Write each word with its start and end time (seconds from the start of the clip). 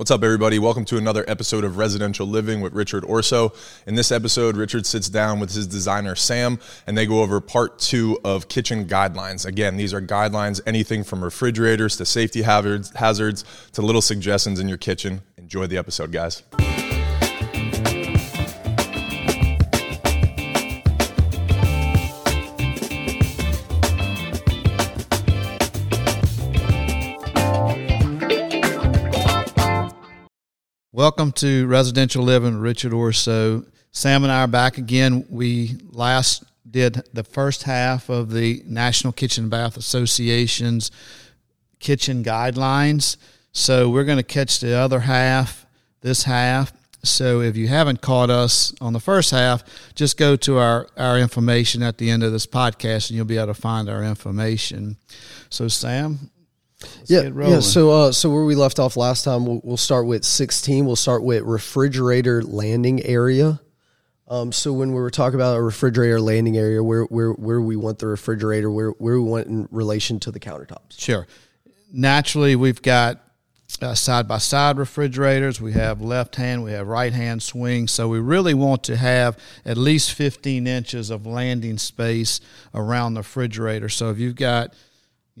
What's 0.00 0.10
up, 0.10 0.24
everybody? 0.24 0.58
Welcome 0.58 0.86
to 0.86 0.96
another 0.96 1.26
episode 1.28 1.62
of 1.62 1.76
Residential 1.76 2.26
Living 2.26 2.62
with 2.62 2.72
Richard 2.72 3.04
Ourso. 3.04 3.54
In 3.86 3.96
this 3.96 4.10
episode, 4.10 4.56
Richard 4.56 4.86
sits 4.86 5.10
down 5.10 5.40
with 5.40 5.52
his 5.52 5.66
designer, 5.66 6.14
Sam, 6.14 6.58
and 6.86 6.96
they 6.96 7.04
go 7.04 7.20
over 7.20 7.38
part 7.38 7.78
two 7.78 8.18
of 8.24 8.48
kitchen 8.48 8.86
guidelines. 8.86 9.44
Again, 9.44 9.76
these 9.76 9.92
are 9.92 10.00
guidelines, 10.00 10.58
anything 10.64 11.04
from 11.04 11.22
refrigerators 11.22 11.98
to 11.98 12.06
safety 12.06 12.40
hazards, 12.40 12.90
hazards 12.96 13.44
to 13.74 13.82
little 13.82 14.00
suggestions 14.00 14.58
in 14.58 14.68
your 14.68 14.78
kitchen. 14.78 15.20
Enjoy 15.36 15.66
the 15.66 15.76
episode, 15.76 16.12
guys. 16.12 16.44
Welcome 31.00 31.32
to 31.32 31.66
Residential 31.66 32.22
Living 32.22 32.58
Richard 32.58 32.92
Ourso. 32.92 33.66
Sam 33.90 34.22
and 34.22 34.30
I 34.30 34.42
are 34.42 34.46
back 34.46 34.76
again. 34.76 35.24
We 35.30 35.78
last 35.88 36.44
did 36.70 37.02
the 37.14 37.24
first 37.24 37.62
half 37.62 38.10
of 38.10 38.30
the 38.32 38.62
National 38.66 39.10
Kitchen 39.10 39.44
and 39.44 39.50
Bath 39.50 39.78
Association's 39.78 40.90
kitchen 41.78 42.22
guidelines. 42.22 43.16
So 43.52 43.88
we're 43.88 44.04
going 44.04 44.18
to 44.18 44.22
catch 44.22 44.60
the 44.60 44.74
other 44.74 45.00
half 45.00 45.64
this 46.02 46.24
half. 46.24 46.70
So 47.02 47.40
if 47.40 47.56
you 47.56 47.68
haven't 47.68 48.02
caught 48.02 48.28
us 48.28 48.74
on 48.82 48.92
the 48.92 49.00
first 49.00 49.30
half, 49.30 49.64
just 49.94 50.18
go 50.18 50.36
to 50.36 50.58
our, 50.58 50.86
our 50.98 51.18
information 51.18 51.82
at 51.82 51.96
the 51.96 52.10
end 52.10 52.22
of 52.22 52.32
this 52.32 52.46
podcast 52.46 53.08
and 53.08 53.16
you'll 53.16 53.24
be 53.24 53.38
able 53.38 53.46
to 53.46 53.54
find 53.54 53.88
our 53.88 54.04
information. 54.04 54.98
So, 55.48 55.66
Sam, 55.66 56.30
Let's 56.82 57.10
yeah, 57.10 57.30
yeah. 57.36 57.60
So, 57.60 57.90
uh, 57.90 58.12
so 58.12 58.30
where 58.30 58.44
we 58.44 58.54
left 58.54 58.78
off 58.78 58.96
last 58.96 59.24
time, 59.24 59.44
we'll, 59.44 59.60
we'll 59.62 59.76
start 59.76 60.06
with 60.06 60.24
sixteen. 60.24 60.86
We'll 60.86 60.96
start 60.96 61.22
with 61.22 61.42
refrigerator 61.42 62.42
landing 62.42 63.02
area. 63.04 63.60
Um, 64.28 64.52
so 64.52 64.72
when 64.72 64.92
we 64.92 65.00
were 65.00 65.10
talking 65.10 65.34
about 65.34 65.56
a 65.56 65.62
refrigerator 65.62 66.20
landing 66.20 66.56
area, 66.56 66.82
where 66.82 67.02
where 67.04 67.32
where 67.32 67.60
we 67.60 67.76
want 67.76 67.98
the 67.98 68.06
refrigerator, 68.06 68.70
where 68.70 68.90
where 68.90 69.20
we 69.20 69.28
want 69.28 69.48
in 69.48 69.68
relation 69.70 70.20
to 70.20 70.30
the 70.30 70.40
countertops. 70.40 70.98
Sure. 70.98 71.26
Naturally, 71.92 72.54
we've 72.54 72.80
got 72.80 73.20
side 73.94 74.26
by 74.26 74.38
side 74.38 74.78
refrigerators. 74.78 75.60
We 75.60 75.72
have 75.72 76.00
left 76.00 76.36
hand, 76.36 76.62
we 76.64 76.72
have 76.72 76.86
right 76.86 77.12
hand 77.12 77.42
swing. 77.42 77.88
So 77.88 78.08
we 78.08 78.18
really 78.18 78.54
want 78.54 78.82
to 78.84 78.96
have 78.96 79.38
at 79.64 79.76
least 79.76 80.12
15 80.12 80.66
inches 80.66 81.10
of 81.10 81.26
landing 81.26 81.78
space 81.78 82.40
around 82.74 83.14
the 83.14 83.20
refrigerator. 83.20 83.88
So 83.88 84.10
if 84.10 84.18
you've 84.18 84.36
got 84.36 84.74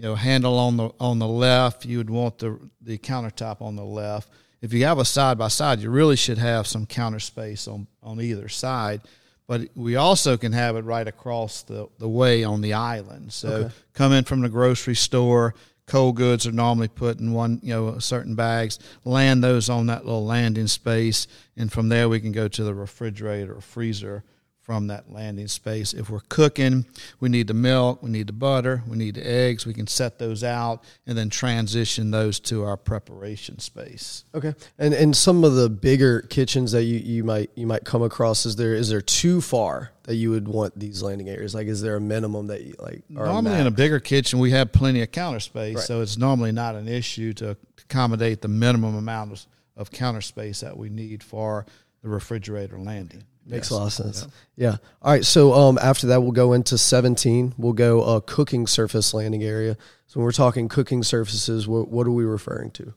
you 0.00 0.06
know 0.06 0.14
handle 0.14 0.58
on 0.58 0.78
the 0.78 0.88
on 0.98 1.18
the 1.18 1.28
left 1.28 1.84
you 1.84 1.98
would 1.98 2.08
want 2.08 2.38
the 2.38 2.58
the 2.80 2.96
countertop 2.96 3.60
on 3.60 3.76
the 3.76 3.84
left. 3.84 4.30
If 4.62 4.72
you 4.72 4.86
have 4.86 4.98
a 4.98 5.04
side 5.04 5.36
by 5.36 5.48
side 5.48 5.80
you 5.80 5.90
really 5.90 6.16
should 6.16 6.38
have 6.38 6.66
some 6.66 6.86
counter 6.86 7.20
space 7.20 7.68
on 7.68 7.86
on 8.02 8.18
either 8.18 8.48
side. 8.48 9.02
But 9.46 9.68
we 9.74 9.96
also 9.96 10.38
can 10.38 10.52
have 10.52 10.76
it 10.76 10.84
right 10.84 11.06
across 11.06 11.62
the, 11.62 11.88
the 11.98 12.08
way 12.08 12.44
on 12.44 12.60
the 12.60 12.74
island. 12.74 13.32
So 13.32 13.48
okay. 13.48 13.74
come 13.94 14.12
in 14.12 14.22
from 14.22 14.42
the 14.42 14.48
grocery 14.48 14.94
store 14.94 15.54
cold 15.86 16.16
goods 16.16 16.46
are 16.46 16.52
normally 16.52 16.88
put 16.88 17.18
in 17.18 17.32
one 17.32 17.60
you 17.62 17.74
know 17.74 17.98
certain 17.98 18.36
bags 18.36 18.78
land 19.04 19.44
those 19.44 19.68
on 19.68 19.86
that 19.88 20.06
little 20.06 20.24
landing 20.24 20.68
space 20.68 21.26
and 21.56 21.72
from 21.72 21.88
there 21.88 22.08
we 22.08 22.20
can 22.20 22.30
go 22.30 22.46
to 22.46 22.62
the 22.62 22.72
refrigerator 22.72 23.56
or 23.56 23.60
freezer 23.60 24.22
from 24.70 24.86
that 24.86 25.10
landing 25.10 25.48
space. 25.48 25.92
If 25.92 26.08
we're 26.10 26.20
cooking, 26.28 26.86
we 27.18 27.28
need 27.28 27.48
the 27.48 27.54
milk, 27.54 28.04
we 28.04 28.10
need 28.10 28.28
the 28.28 28.32
butter, 28.32 28.84
we 28.86 28.96
need 28.96 29.16
the 29.16 29.28
eggs. 29.28 29.66
We 29.66 29.74
can 29.74 29.88
set 29.88 30.20
those 30.20 30.44
out 30.44 30.84
and 31.08 31.18
then 31.18 31.28
transition 31.28 32.12
those 32.12 32.38
to 32.38 32.62
our 32.62 32.76
preparation 32.76 33.58
space. 33.58 34.24
Okay. 34.32 34.54
And 34.78 34.94
and 34.94 35.16
some 35.16 35.42
of 35.42 35.56
the 35.56 35.68
bigger 35.68 36.20
kitchens 36.20 36.70
that 36.70 36.84
you, 36.84 37.00
you 37.00 37.24
might 37.24 37.50
you 37.56 37.66
might 37.66 37.84
come 37.84 38.02
across 38.02 38.46
is 38.46 38.54
there 38.54 38.72
is 38.72 38.88
there 38.88 39.00
too 39.00 39.40
far 39.40 39.90
that 40.04 40.14
you 40.14 40.30
would 40.30 40.46
want 40.46 40.78
these 40.78 41.02
landing 41.02 41.28
areas? 41.28 41.52
Like 41.52 41.66
is 41.66 41.82
there 41.82 41.96
a 41.96 42.00
minimum 42.00 42.46
that 42.46 42.62
you 42.62 42.76
like 42.78 43.02
normally 43.08 43.58
in 43.58 43.66
a 43.66 43.72
bigger 43.72 43.98
kitchen 43.98 44.38
we 44.38 44.52
have 44.52 44.70
plenty 44.70 45.02
of 45.02 45.10
counter 45.10 45.40
space, 45.40 45.78
right. 45.78 45.84
so 45.84 46.00
it's 46.00 46.16
normally 46.16 46.52
not 46.52 46.76
an 46.76 46.86
issue 46.86 47.32
to 47.32 47.56
accommodate 47.76 48.40
the 48.40 48.46
minimum 48.46 48.94
amount 48.94 49.32
of, 49.32 49.46
of 49.76 49.90
counter 49.90 50.20
space 50.20 50.60
that 50.60 50.76
we 50.76 50.90
need 50.90 51.24
for 51.24 51.66
the 52.04 52.08
refrigerator 52.08 52.78
landing. 52.78 53.24
Makes 53.46 53.66
yes. 53.66 53.70
a 53.70 53.74
lot 53.74 53.86
of 53.86 53.92
sense. 53.92 54.28
Yeah. 54.56 54.70
yeah. 54.70 54.76
All 55.02 55.12
right. 55.12 55.24
So 55.24 55.52
um, 55.52 55.78
after 55.80 56.08
that, 56.08 56.22
we'll 56.22 56.32
go 56.32 56.52
into 56.52 56.78
17. 56.78 57.54
We'll 57.56 57.72
go 57.72 58.02
uh, 58.02 58.20
cooking 58.20 58.66
surface 58.66 59.12
landing 59.12 59.42
area. 59.42 59.76
So 60.06 60.20
when 60.20 60.24
we're 60.24 60.32
talking 60.32 60.68
cooking 60.68 61.02
surfaces, 61.02 61.66
what, 61.66 61.88
what 61.88 62.06
are 62.06 62.12
we 62.12 62.24
referring 62.24 62.70
to? 62.72 62.94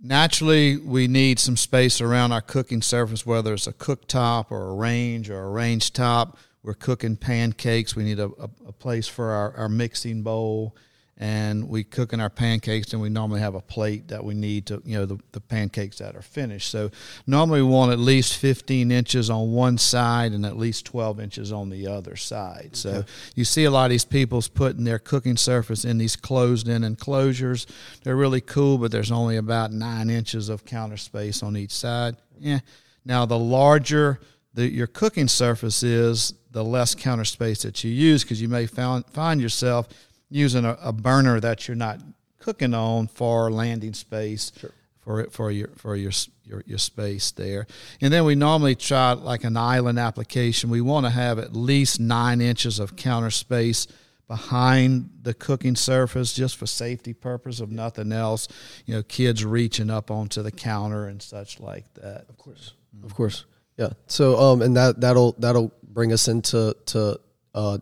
Naturally, 0.00 0.76
we 0.76 1.06
need 1.06 1.38
some 1.38 1.56
space 1.56 2.00
around 2.00 2.32
our 2.32 2.40
cooking 2.40 2.82
surface, 2.82 3.24
whether 3.24 3.54
it's 3.54 3.68
a 3.68 3.72
cooktop 3.72 4.50
or 4.50 4.70
a 4.70 4.74
range 4.74 5.30
or 5.30 5.44
a 5.44 5.50
range 5.50 5.92
top. 5.92 6.38
We're 6.62 6.74
cooking 6.74 7.16
pancakes. 7.16 7.94
We 7.94 8.04
need 8.04 8.18
a, 8.18 8.26
a, 8.26 8.50
a 8.68 8.72
place 8.72 9.06
for 9.06 9.30
our, 9.30 9.56
our 9.56 9.68
mixing 9.68 10.22
bowl 10.22 10.76
and 11.18 11.68
we 11.68 11.84
cook 11.84 12.12
in 12.12 12.20
our 12.20 12.30
pancakes 12.30 12.92
and 12.92 13.02
we 13.02 13.08
normally 13.08 13.40
have 13.40 13.54
a 13.54 13.60
plate 13.60 14.08
that 14.08 14.24
we 14.24 14.34
need 14.34 14.66
to 14.66 14.82
you 14.84 14.98
know 14.98 15.06
the, 15.06 15.18
the 15.32 15.40
pancakes 15.40 15.98
that 15.98 16.16
are 16.16 16.22
finished. 16.22 16.70
So 16.70 16.90
normally 17.26 17.62
we 17.62 17.68
want 17.68 17.92
at 17.92 17.98
least 17.98 18.36
15 18.38 18.90
inches 18.90 19.30
on 19.30 19.52
one 19.52 19.78
side 19.78 20.32
and 20.32 20.44
at 20.46 20.56
least 20.56 20.86
12 20.86 21.20
inches 21.20 21.52
on 21.52 21.70
the 21.70 21.86
other 21.86 22.16
side. 22.16 22.70
Okay. 22.70 22.74
so 22.74 23.04
you 23.34 23.44
see 23.44 23.64
a 23.64 23.70
lot 23.70 23.84
of 23.84 23.90
these 23.90 24.04
people's 24.04 24.48
putting 24.48 24.84
their 24.84 24.98
cooking 24.98 25.36
surface 25.36 25.84
in 25.84 25.98
these 25.98 26.16
closed 26.16 26.68
in 26.68 26.82
enclosures. 26.82 27.66
They're 28.02 28.16
really 28.16 28.40
cool 28.40 28.78
but 28.78 28.90
there's 28.90 29.12
only 29.12 29.36
about 29.36 29.72
nine 29.72 30.10
inches 30.10 30.48
of 30.48 30.64
counter 30.64 30.96
space 30.96 31.42
on 31.42 31.56
each 31.56 31.72
side. 31.72 32.16
Yeah 32.38 32.60
now 33.04 33.26
the 33.26 33.38
larger 33.38 34.20
the, 34.54 34.70
your 34.70 34.86
cooking 34.86 35.28
surface 35.28 35.82
is 35.82 36.34
the 36.50 36.62
less 36.62 36.94
counter 36.94 37.24
space 37.24 37.62
that 37.62 37.82
you 37.82 37.90
use 37.90 38.22
because 38.22 38.42
you 38.42 38.48
may 38.48 38.66
found, 38.66 39.06
find 39.06 39.40
yourself 39.40 39.88
using 40.32 40.64
a, 40.64 40.76
a, 40.82 40.92
burner 40.92 41.40
that 41.40 41.68
you're 41.68 41.76
not 41.76 42.00
cooking 42.38 42.74
on 42.74 43.06
for 43.06 43.50
landing 43.50 43.94
space 43.94 44.52
sure. 44.58 44.72
for 45.00 45.24
for 45.30 45.50
your 45.50 45.68
for 45.76 45.96
your, 45.96 46.12
your 46.44 46.62
your 46.66 46.78
space 46.78 47.30
there. 47.32 47.66
And 48.00 48.12
then 48.12 48.24
we 48.24 48.34
normally 48.34 48.74
try 48.74 49.12
like 49.12 49.44
an 49.44 49.56
island 49.56 49.98
application. 49.98 50.70
We 50.70 50.80
want 50.80 51.06
to 51.06 51.10
have 51.10 51.38
at 51.38 51.54
least 51.54 52.00
nine 52.00 52.40
inches 52.40 52.78
of 52.80 52.96
counter 52.96 53.30
space 53.30 53.86
behind 54.32 55.10
the 55.20 55.34
cooking 55.34 55.76
surface 55.76 56.32
just 56.32 56.56
for 56.56 56.66
safety 56.66 57.12
purpose 57.12 57.60
of 57.60 57.70
nothing 57.70 58.12
else 58.12 58.48
you 58.86 58.94
know 58.94 59.02
kids 59.02 59.44
reaching 59.44 59.90
up 59.90 60.10
onto 60.10 60.40
the 60.40 60.50
counter 60.50 61.06
and 61.08 61.20
such 61.20 61.60
like 61.60 61.84
that 61.92 62.24
of 62.30 62.38
course 62.38 62.72
mm-hmm. 62.96 63.04
of 63.04 63.14
course 63.14 63.44
yeah 63.76 63.90
so 64.06 64.38
um 64.38 64.62
and 64.62 64.74
that 64.74 64.98
that'll 64.98 65.32
that'll 65.32 65.70
bring 65.82 66.14
us 66.14 66.28
into 66.28 66.74
to 66.86 67.20
uh 67.54 67.76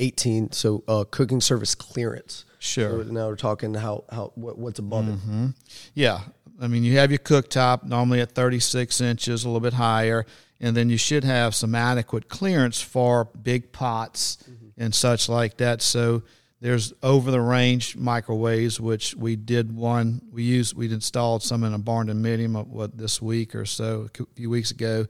18. 0.00 0.52
So 0.52 0.82
uh, 0.88 1.04
cooking 1.10 1.40
surface 1.40 1.74
clearance. 1.74 2.44
Sure. 2.58 3.04
So 3.04 3.10
now 3.10 3.28
we're 3.28 3.36
talking 3.36 3.74
how 3.74 4.04
how 4.10 4.32
what, 4.34 4.58
what's 4.58 4.78
above 4.78 5.04
mm-hmm. 5.04 5.46
it. 5.46 5.54
Yeah, 5.94 6.20
I 6.60 6.66
mean 6.66 6.84
you 6.84 6.98
have 6.98 7.10
your 7.10 7.18
cooktop 7.18 7.84
normally 7.84 8.20
at 8.20 8.32
36 8.32 9.00
inches, 9.00 9.44
a 9.44 9.48
little 9.48 9.60
bit 9.60 9.74
higher, 9.74 10.26
and 10.60 10.76
then 10.76 10.90
you 10.90 10.98
should 10.98 11.24
have 11.24 11.54
some 11.54 11.74
adequate 11.74 12.28
clearance 12.28 12.80
for 12.80 13.26
big 13.26 13.72
pots 13.72 14.38
mm-hmm. 14.42 14.82
and 14.82 14.94
such 14.94 15.28
like 15.28 15.56
that. 15.56 15.80
So 15.80 16.22
there's 16.60 16.92
over 17.02 17.30
the 17.30 17.40
range 17.40 17.96
microwaves, 17.96 18.78
which 18.78 19.14
we 19.14 19.34
did 19.34 19.74
one. 19.74 20.20
We 20.30 20.42
used 20.42 20.76
we 20.76 20.92
installed 20.92 21.42
some 21.42 21.64
in 21.64 21.72
a 21.72 21.78
barndominium 21.78 22.54
uh, 22.54 22.64
what 22.64 22.98
this 22.98 23.22
week 23.22 23.54
or 23.54 23.64
so, 23.64 24.08
a 24.18 24.26
few 24.34 24.50
weeks 24.50 24.70
ago, 24.70 25.06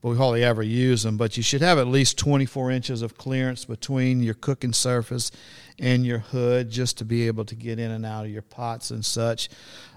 but 0.00 0.10
we 0.10 0.16
hardly 0.16 0.44
ever 0.44 0.62
use 0.62 1.02
them. 1.02 1.16
But 1.16 1.36
you 1.36 1.42
should 1.42 1.60
have 1.60 1.78
at 1.78 1.88
least 1.88 2.18
24 2.18 2.70
inches 2.70 3.02
of 3.02 3.18
clearance 3.18 3.64
between 3.64 4.22
your 4.22 4.34
cooking 4.34 4.72
surface 4.72 5.32
and 5.80 6.06
your 6.06 6.18
hood, 6.18 6.70
just 6.70 6.98
to 6.98 7.04
be 7.04 7.26
able 7.26 7.46
to 7.46 7.56
get 7.56 7.80
in 7.80 7.90
and 7.90 8.06
out 8.06 8.24
of 8.24 8.30
your 8.30 8.42
pots 8.42 8.92
and 8.92 9.04
such. 9.04 9.48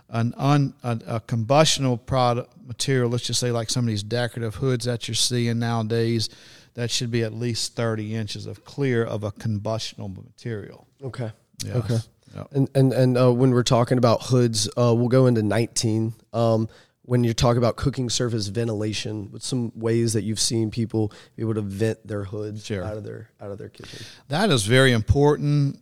An 0.09 0.33
un, 0.37 0.73
a, 0.83 0.99
a 1.07 1.19
combustible 1.19 1.97
product 1.97 2.51
material, 2.65 3.09
let's 3.09 3.25
just 3.25 3.39
say 3.39 3.51
like 3.51 3.69
some 3.69 3.85
of 3.85 3.89
these 3.89 4.03
decorative 4.03 4.55
hoods 4.55 4.85
that 4.85 5.07
you're 5.07 5.15
seeing 5.15 5.59
nowadays 5.59 6.29
that 6.75 6.91
should 6.91 7.09
be 7.09 7.23
at 7.23 7.33
least 7.33 7.75
30 7.75 8.15
inches 8.15 8.45
of 8.45 8.63
clear 8.63 9.03
of 9.03 9.23
a 9.23 9.31
combustible 9.31 10.09
material. 10.09 10.87
Okay. 11.03 11.31
Yes. 11.65 11.75
Okay. 11.75 11.97
Yep. 12.35 12.47
And 12.51 12.69
and 12.75 12.93
and 12.93 13.17
uh, 13.17 13.33
when 13.33 13.51
we're 13.51 13.63
talking 13.63 13.97
about 13.97 14.23
hoods, 14.23 14.67
uh, 14.77 14.93
we'll 14.93 15.07
go 15.07 15.25
into 15.25 15.41
19. 15.41 16.13
Um, 16.33 16.67
when 17.03 17.23
you're 17.23 17.33
talking 17.33 17.59
about 17.59 17.75
cooking 17.75 18.09
surface 18.09 18.47
ventilation, 18.47 19.31
with 19.31 19.43
some 19.43 19.71
ways 19.75 20.13
that 20.13 20.23
you've 20.23 20.39
seen 20.39 20.71
people 20.71 21.13
be 21.35 21.43
able 21.43 21.53
to 21.53 21.61
vent 21.61 22.05
their 22.05 22.23
hoods 22.23 22.65
sure. 22.65 22.83
out 22.83 22.97
of 22.97 23.03
their 23.03 23.29
out 23.39 23.51
of 23.51 23.57
their 23.57 23.69
kitchen. 23.69 24.05
That 24.27 24.49
is 24.49 24.65
very 24.65 24.91
important. 24.91 25.79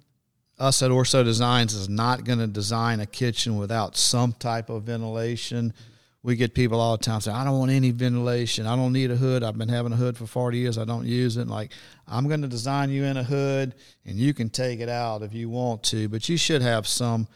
Us 0.59 0.83
at 0.83 0.91
Ourso 0.91 1.23
Designs 1.23 1.73
is 1.73 1.89
not 1.89 2.23
going 2.23 2.39
to 2.39 2.47
design 2.47 2.99
a 2.99 3.07
kitchen 3.07 3.57
without 3.57 3.97
some 3.97 4.33
type 4.33 4.69
of 4.69 4.83
ventilation. 4.83 5.73
We 6.23 6.37
get 6.37 6.53
people 6.53 6.79
all 6.79 6.95
the 6.95 7.03
time 7.03 7.19
say, 7.19 7.31
I 7.31 7.43
don't 7.43 7.59
want 7.59 7.71
any 7.71 7.91
ventilation. 7.91 8.65
I 8.65 8.77
don't 8.77 8.93
need 8.93 9.11
a 9.11 9.15
hood. 9.15 9.43
I've 9.43 9.57
been 9.57 9.67
having 9.67 9.91
a 9.91 9.97
hood 9.97 10.17
for 10.17 10.25
40 10.25 10.57
years. 10.57 10.77
I 10.77 10.85
don't 10.85 11.05
use 11.05 11.35
it. 11.35 11.47
Like, 11.47 11.73
I'm 12.07 12.29
going 12.29 12.41
to 12.41 12.47
design 12.47 12.89
you 12.89 13.03
in 13.03 13.17
a 13.17 13.23
hood 13.23 13.75
and 14.05 14.17
you 14.17 14.33
can 14.33 14.49
take 14.49 14.79
it 14.79 14.87
out 14.87 15.21
if 15.21 15.33
you 15.33 15.49
want 15.49 15.83
to, 15.83 16.07
but 16.07 16.29
you 16.29 16.37
should 16.37 16.61
have 16.61 16.87
some 16.87 17.27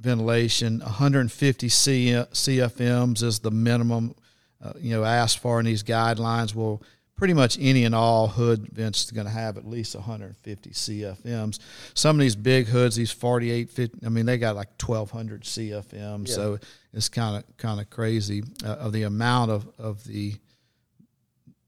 ventilation. 0.00 0.80
150 0.80 1.68
CFMs 1.68 3.22
is 3.22 3.40
the 3.40 3.50
minimum, 3.50 4.14
uh, 4.62 4.72
you 4.78 4.90
know, 4.90 5.04
asked 5.04 5.38
for 5.38 5.60
in 5.60 5.66
these 5.66 5.82
guidelines. 5.82 6.54
Well, 6.54 6.82
pretty 7.16 7.34
much 7.34 7.56
any 7.60 7.84
and 7.84 7.94
all 7.94 8.28
hood 8.28 8.68
vents 8.72 9.04
is 9.04 9.10
going 9.10 9.26
to 9.26 9.32
have 9.32 9.56
at 9.56 9.66
least 9.66 9.94
150 9.94 10.70
CFMs. 10.70 11.58
Some 11.94 12.16
of 12.16 12.20
these 12.20 12.36
big 12.36 12.66
hoods, 12.66 12.96
these 12.96 13.12
48, 13.12 13.70
50, 13.70 14.06
I 14.06 14.08
mean, 14.08 14.26
they 14.26 14.38
got 14.38 14.56
like 14.56 14.70
1,200 14.82 15.42
CFMs. 15.42 16.28
Yeah. 16.28 16.34
So 16.34 16.58
it's 16.92 17.08
kind 17.08 17.36
of 17.36 17.56
kind 17.56 17.80
of 17.80 17.90
crazy 17.90 18.42
uh, 18.64 18.74
of 18.74 18.92
the 18.92 19.02
amount 19.02 19.50
of, 19.50 19.68
of 19.78 20.04
the 20.04 20.34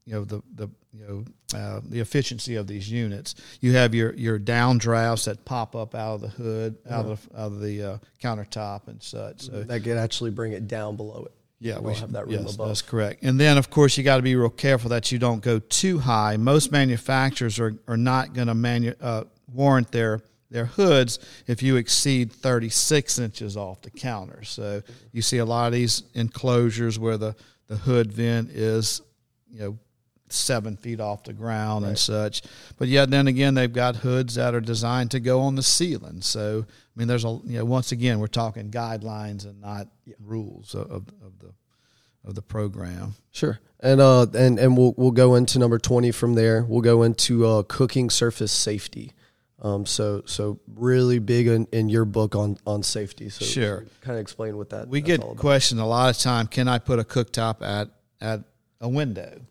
you 0.05 0.13
know 0.13 0.23
the 0.23 0.41
the 0.55 0.69
you 0.93 1.05
know 1.05 1.25
uh, 1.53 1.81
the 1.87 1.99
efficiency 1.99 2.55
of 2.55 2.65
these 2.65 2.89
units. 2.89 3.35
You 3.59 3.73
have 3.73 3.93
your 3.93 4.13
your 4.13 4.39
downdrafts 4.39 5.25
that 5.25 5.43
pop 5.43 5.75
up 5.75 5.93
out 5.93 6.15
of 6.15 6.21
the 6.21 6.29
hood, 6.29 6.77
out 6.89 7.01
uh-huh. 7.01 7.11
of 7.11 7.29
out 7.35 7.47
of 7.47 7.59
the 7.59 7.83
uh, 7.83 7.97
countertop 8.23 8.87
and 8.87 9.03
such. 9.03 9.41
So 9.41 9.63
that 9.63 9.83
could 9.83 9.97
actually 9.97 10.31
bring 10.31 10.53
it 10.53 10.67
down 10.67 10.95
below 10.95 11.25
it. 11.25 11.36
Yeah, 11.59 11.79
we 11.79 11.95
have 11.95 12.11
that 12.11 12.27
room 12.27 12.43
yes, 12.43 12.53
above. 12.53 12.67
That's 12.67 12.81
correct. 12.83 13.23
And 13.23 13.39
then, 13.39 13.57
of 13.57 13.71
course, 13.71 13.97
you 13.97 14.03
got 14.03 14.17
to 14.17 14.21
be 14.23 14.35
real 14.35 14.49
careful 14.49 14.89
that 14.91 15.11
you 15.11 15.17
don't 15.17 15.41
go 15.41 15.57
too 15.57 15.97
high. 15.97 16.37
Most 16.37 16.71
manufacturers 16.71 17.59
are, 17.59 17.75
are 17.87 17.97
not 17.97 18.33
going 18.33 18.47
to 18.47 18.53
manu- 18.53 18.93
uh, 19.01 19.23
warrant 19.51 19.91
their 19.91 20.21
their 20.49 20.65
hoods 20.65 21.19
if 21.45 21.61
you 21.61 21.75
exceed 21.75 22.31
36 22.31 23.19
inches 23.19 23.57
off 23.57 23.81
the 23.81 23.89
counter. 23.89 24.43
So 24.43 24.81
you 25.11 25.21
see 25.21 25.39
a 25.39 25.45
lot 25.45 25.67
of 25.67 25.73
these 25.73 26.03
enclosures 26.13 26.97
where 26.97 27.17
the, 27.17 27.35
the 27.67 27.75
hood 27.75 28.13
vent 28.13 28.51
is, 28.51 29.01
you 29.49 29.59
know, 29.59 29.77
seven 30.29 30.77
feet 30.77 30.99
off 30.99 31.23
the 31.23 31.33
ground 31.33 31.83
right. 31.83 31.89
and 31.89 31.99
such. 31.99 32.41
But 32.77 32.87
yet 32.87 33.09
then 33.09 33.27
again, 33.27 33.53
they've 33.53 33.71
got 33.71 33.97
hoods 33.97 34.35
that 34.35 34.53
are 34.53 34.61
designed 34.61 35.11
to 35.11 35.19
go 35.19 35.41
on 35.41 35.55
the 35.55 35.63
ceiling. 35.63 36.21
So 36.21 36.65
I 36.67 36.99
mean, 36.99 37.07
there's 37.07 37.25
a 37.25 37.39
you 37.45 37.59
know 37.59 37.65
once 37.65 37.91
again 37.91 38.19
we're 38.19 38.27
talking 38.27 38.71
guidelines 38.71 39.45
and 39.45 39.61
not 39.61 39.87
yeah. 40.05 40.15
rules 40.19 40.75
of, 40.75 40.91
of 40.91 41.39
the 41.39 41.53
of 42.25 42.35
the 42.35 42.41
program. 42.41 43.15
Sure, 43.31 43.59
and 43.79 44.01
uh 44.01 44.27
and 44.33 44.59
and 44.59 44.77
we'll 44.77 44.93
we'll 44.97 45.11
go 45.11 45.35
into 45.35 45.59
number 45.59 45.79
twenty 45.79 46.11
from 46.11 46.33
there. 46.33 46.63
We'll 46.63 46.81
go 46.81 47.03
into 47.03 47.45
uh, 47.45 47.63
cooking 47.63 48.09
surface 48.09 48.51
safety. 48.51 49.13
Um, 49.59 49.87
so 49.87 50.21
so 50.25 50.59
really 50.75 51.17
big 51.17 51.47
in, 51.47 51.67
in 51.71 51.89
your 51.89 52.05
book 52.05 52.35
on 52.35 52.57
on 52.67 52.83
safety. 52.83 53.29
So 53.29 53.45
sure, 53.45 53.85
kind 54.01 54.17
of 54.17 54.21
explain 54.21 54.57
what 54.57 54.69
that. 54.69 54.87
We 54.87 55.01
get 55.01 55.21
questioned 55.21 55.81
a 55.81 55.85
lot 55.85 56.09
of 56.09 56.21
time. 56.21 56.47
Can 56.47 56.67
I 56.67 56.77
put 56.77 56.99
a 56.99 57.03
cooktop 57.03 57.65
at 57.65 57.89
at 58.21 58.41
a 58.81 58.89
window? 58.89 59.41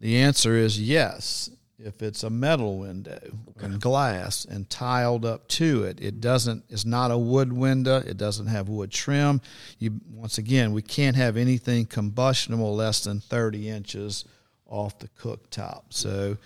The 0.00 0.16
answer 0.16 0.56
is 0.56 0.80
yes. 0.80 1.50
If 1.82 2.02
it's 2.02 2.24
a 2.24 2.30
metal 2.30 2.78
window 2.78 3.20
okay. 3.50 3.66
and 3.66 3.80
glass 3.80 4.44
and 4.44 4.68
tiled 4.68 5.24
up 5.24 5.48
to 5.48 5.84
it, 5.84 5.98
it 6.00 6.20
doesn't. 6.20 6.64
It's 6.68 6.84
not 6.84 7.10
a 7.10 7.16
wood 7.16 7.52
window. 7.52 7.96
It 7.96 8.18
doesn't 8.18 8.48
have 8.48 8.68
wood 8.68 8.90
trim. 8.90 9.40
You 9.78 9.98
once 10.12 10.36
again, 10.36 10.72
we 10.72 10.82
can't 10.82 11.16
have 11.16 11.38
anything 11.38 11.86
combustible 11.86 12.76
less 12.76 13.04
than 13.04 13.20
thirty 13.20 13.70
inches 13.70 14.26
off 14.66 14.98
the 14.98 15.08
cooktop. 15.08 15.84
So 15.88 16.36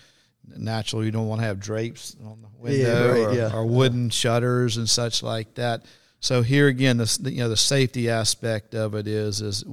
naturally, 0.55 1.07
you 1.07 1.11
don't 1.11 1.27
want 1.27 1.41
to 1.41 1.47
have 1.47 1.59
drapes 1.59 2.15
on 2.25 2.41
the 2.41 2.47
window 2.57 2.77
yeah, 2.77 3.05
right, 3.05 3.27
or, 3.27 3.33
yeah. 3.33 3.53
or, 3.53 3.65
wooden 3.65 4.09
shutters 4.09 4.77
and 4.77 4.89
such 4.89 5.21
like 5.21 5.55
that. 5.55 5.83
So 6.21 6.43
here 6.43 6.67
again, 6.67 6.95
the 6.95 7.19
you 7.25 7.39
know 7.39 7.49
the 7.49 7.57
safety 7.57 8.09
aspect 8.09 8.73
of 8.73 8.95
it 8.95 9.07
is 9.07 9.41
is 9.41 9.65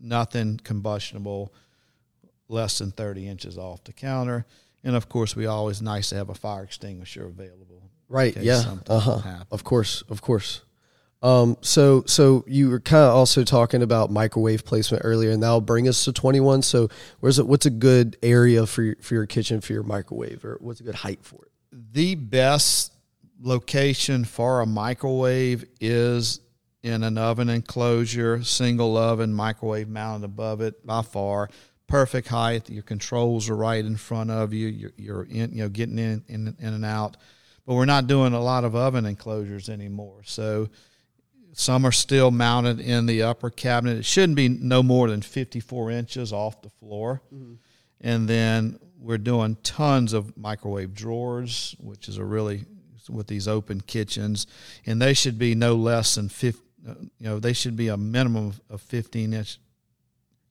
nothing 0.00 0.60
combustible 0.62 1.52
less 2.48 2.78
than 2.78 2.90
30 2.90 3.28
inches 3.28 3.58
off 3.58 3.84
the 3.84 3.92
counter. 3.92 4.46
And 4.84 4.94
of 4.94 5.08
course, 5.08 5.34
we 5.34 5.46
always 5.46 5.82
nice 5.82 6.10
to 6.10 6.16
have 6.16 6.28
a 6.28 6.34
fire 6.34 6.64
extinguisher 6.64 7.26
available. 7.26 7.90
Right. 8.08 8.36
Yeah. 8.36 8.76
Uh 8.88 9.00
huh. 9.00 9.44
Of 9.50 9.64
course. 9.64 10.02
Of 10.08 10.22
course. 10.22 10.62
Um, 11.22 11.56
so, 11.60 12.04
so 12.06 12.44
you 12.46 12.70
were 12.70 12.78
kind 12.78 13.02
of 13.02 13.14
also 13.14 13.42
talking 13.42 13.82
about 13.82 14.10
microwave 14.10 14.64
placement 14.64 15.02
earlier, 15.04 15.30
and 15.30 15.42
that'll 15.42 15.60
bring 15.60 15.88
us 15.88 16.04
to 16.04 16.12
21. 16.12 16.62
So, 16.62 16.88
where's 17.20 17.38
it? 17.38 17.46
What's 17.46 17.66
a 17.66 17.70
good 17.70 18.16
area 18.22 18.66
for 18.66 18.82
your, 18.82 18.96
for 19.00 19.14
your 19.14 19.26
kitchen 19.26 19.60
for 19.60 19.72
your 19.72 19.82
microwave, 19.82 20.44
or 20.44 20.58
what's 20.60 20.80
a 20.80 20.84
good 20.84 20.94
height 20.94 21.20
for 21.22 21.46
it? 21.46 21.52
The 21.72 22.14
best 22.14 22.92
location 23.40 24.24
for 24.24 24.60
a 24.60 24.66
microwave 24.66 25.64
is 25.80 26.40
in 26.82 27.02
an 27.02 27.18
oven 27.18 27.48
enclosure, 27.48 28.44
single 28.44 28.96
oven, 28.96 29.32
microwave 29.32 29.88
mounted 29.88 30.24
above 30.24 30.60
it 30.60 30.86
by 30.86 31.02
far 31.02 31.48
perfect 31.86 32.28
height. 32.28 32.68
Your 32.70 32.82
controls 32.82 33.48
are 33.48 33.56
right 33.56 33.84
in 33.84 33.96
front 33.96 34.30
of 34.30 34.52
you. 34.52 34.68
You're, 34.68 34.92
you're 34.96 35.22
in, 35.24 35.52
you 35.52 35.62
know, 35.62 35.68
getting 35.68 35.98
in, 35.98 36.24
in, 36.28 36.56
in 36.58 36.74
and 36.74 36.84
out. 36.84 37.16
But 37.66 37.74
we're 37.74 37.84
not 37.84 38.06
doing 38.06 38.32
a 38.32 38.40
lot 38.40 38.64
of 38.64 38.74
oven 38.74 39.06
enclosures 39.06 39.68
anymore. 39.68 40.22
So 40.24 40.68
some 41.52 41.84
are 41.84 41.92
still 41.92 42.30
mounted 42.30 42.80
in 42.80 43.06
the 43.06 43.22
upper 43.22 43.50
cabinet. 43.50 43.98
It 43.98 44.04
shouldn't 44.04 44.36
be 44.36 44.48
no 44.48 44.82
more 44.82 45.08
than 45.08 45.22
54 45.22 45.90
inches 45.90 46.32
off 46.32 46.62
the 46.62 46.70
floor. 46.70 47.22
Mm-hmm. 47.34 47.54
And 48.02 48.28
then 48.28 48.78
we're 49.00 49.18
doing 49.18 49.56
tons 49.62 50.12
of 50.12 50.36
microwave 50.36 50.94
drawers, 50.94 51.74
which 51.80 52.08
is 52.08 52.18
a 52.18 52.24
really 52.24 52.66
with 53.08 53.26
these 53.28 53.46
open 53.46 53.80
kitchens, 53.80 54.46
and 54.84 55.00
they 55.00 55.14
should 55.14 55.38
be 55.38 55.54
no 55.54 55.74
less 55.74 56.16
than 56.16 56.28
50, 56.28 56.60
uh, 56.88 56.94
you 57.18 57.28
know, 57.28 57.38
they 57.38 57.52
should 57.52 57.76
be 57.76 57.88
a 57.88 57.96
minimum 57.96 58.52
of 58.68 58.80
15 58.82 59.32
inch 59.32 59.58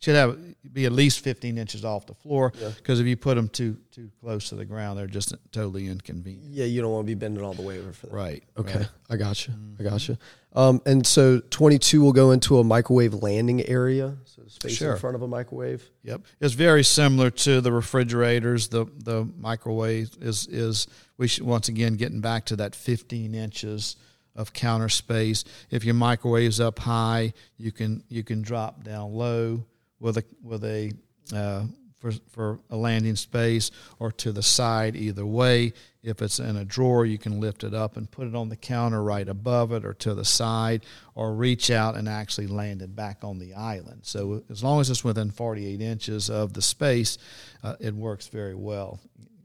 should 0.05 0.15
have 0.15 0.37
be 0.71 0.85
at 0.85 0.91
least 0.91 1.21
15 1.21 1.57
inches 1.57 1.83
off 1.83 2.05
the 2.05 2.13
floor 2.13 2.51
because 2.51 2.99
yeah. 2.99 3.03
if 3.03 3.07
you 3.07 3.17
put 3.17 3.35
them 3.35 3.49
too 3.49 3.75
too 3.91 4.11
close 4.21 4.49
to 4.49 4.55
the 4.55 4.65
ground, 4.65 4.99
they're 4.99 5.07
just 5.07 5.33
totally 5.51 5.87
inconvenient. 5.87 6.53
Yeah, 6.53 6.65
you 6.65 6.81
don't 6.81 6.91
want 6.91 7.07
to 7.07 7.07
be 7.07 7.15
bending 7.15 7.43
all 7.43 7.53
the 7.53 7.63
way 7.63 7.79
over 7.79 7.91
for 7.91 8.07
that. 8.07 8.13
Right. 8.13 8.43
Okay, 8.55 8.79
right. 8.79 8.89
I 9.09 9.15
got 9.15 9.47
you. 9.47 9.53
Mm-hmm. 9.53 9.81
I 9.81 9.89
got 9.89 10.07
you. 10.07 10.17
Um, 10.53 10.81
and 10.85 11.05
so 11.07 11.39
22 11.49 12.01
will 12.01 12.13
go 12.13 12.31
into 12.31 12.59
a 12.59 12.63
microwave 12.63 13.15
landing 13.15 13.65
area, 13.67 14.15
so 14.25 14.43
space 14.47 14.73
sure. 14.73 14.93
in 14.93 14.99
front 14.99 15.15
of 15.15 15.23
a 15.23 15.27
microwave. 15.27 15.89
Yep, 16.03 16.21
it's 16.39 16.53
very 16.53 16.83
similar 16.83 17.31
to 17.31 17.61
the 17.61 17.71
refrigerators. 17.71 18.67
The 18.67 18.85
the 18.85 19.27
microwave 19.39 20.15
is 20.21 20.45
is 20.47 20.87
we 21.17 21.27
should 21.27 21.45
once 21.45 21.67
again 21.67 21.95
getting 21.95 22.21
back 22.21 22.45
to 22.45 22.55
that 22.57 22.75
15 22.75 23.33
inches 23.33 23.95
of 24.35 24.53
counter 24.53 24.89
space. 24.89 25.45
If 25.71 25.83
your 25.83 25.95
microwave's 25.95 26.59
up 26.59 26.77
high, 26.77 27.33
you 27.57 27.71
can 27.71 28.03
you 28.07 28.23
can 28.23 28.43
drop 28.43 28.83
down 28.83 29.13
low 29.13 29.65
with 29.99 30.17
a 30.17 30.23
with 30.43 30.63
a 30.63 30.91
uh, 31.33 31.63
for 31.99 32.11
for 32.29 32.59
a 32.69 32.75
landing 32.75 33.15
space 33.15 33.71
or 33.99 34.11
to 34.11 34.31
the 34.31 34.43
side 34.43 34.95
either 34.95 35.25
way. 35.25 35.73
If 36.03 36.21
it's 36.21 36.37
in 36.37 36.55
a 36.55 36.65
drawer, 36.65 37.03
you 37.05 37.17
can 37.17 37.39
lift 37.39 37.63
it 37.63 37.73
up 37.73 37.97
and 37.97 38.09
put 38.09 38.27
it 38.27 38.35
on 38.35 38.49
the 38.49 38.55
counter 38.55 39.01
right 39.01 39.27
above 39.27 39.71
it 39.71 39.83
or 39.83 39.93
to 39.95 40.13
the 40.13 40.25
side, 40.25 40.85
or 41.15 41.33
reach 41.33 41.71
out 41.71 41.95
and 41.95 42.07
actually 42.07 42.45
land 42.45 42.83
it 42.83 42.95
back 42.95 43.23
on 43.23 43.39
the 43.39 43.55
island. 43.55 44.01
So 44.03 44.43
as 44.51 44.63
long 44.63 44.81
as 44.81 44.91
it's 44.91 45.03
within 45.03 45.31
48 45.31 45.81
inches 45.81 46.29
of 46.29 46.53
the 46.53 46.61
space, 46.61 47.17
uh, 47.63 47.75
it 47.79 47.95
works 47.95 48.27
very 48.27 48.53
well. 48.53 48.99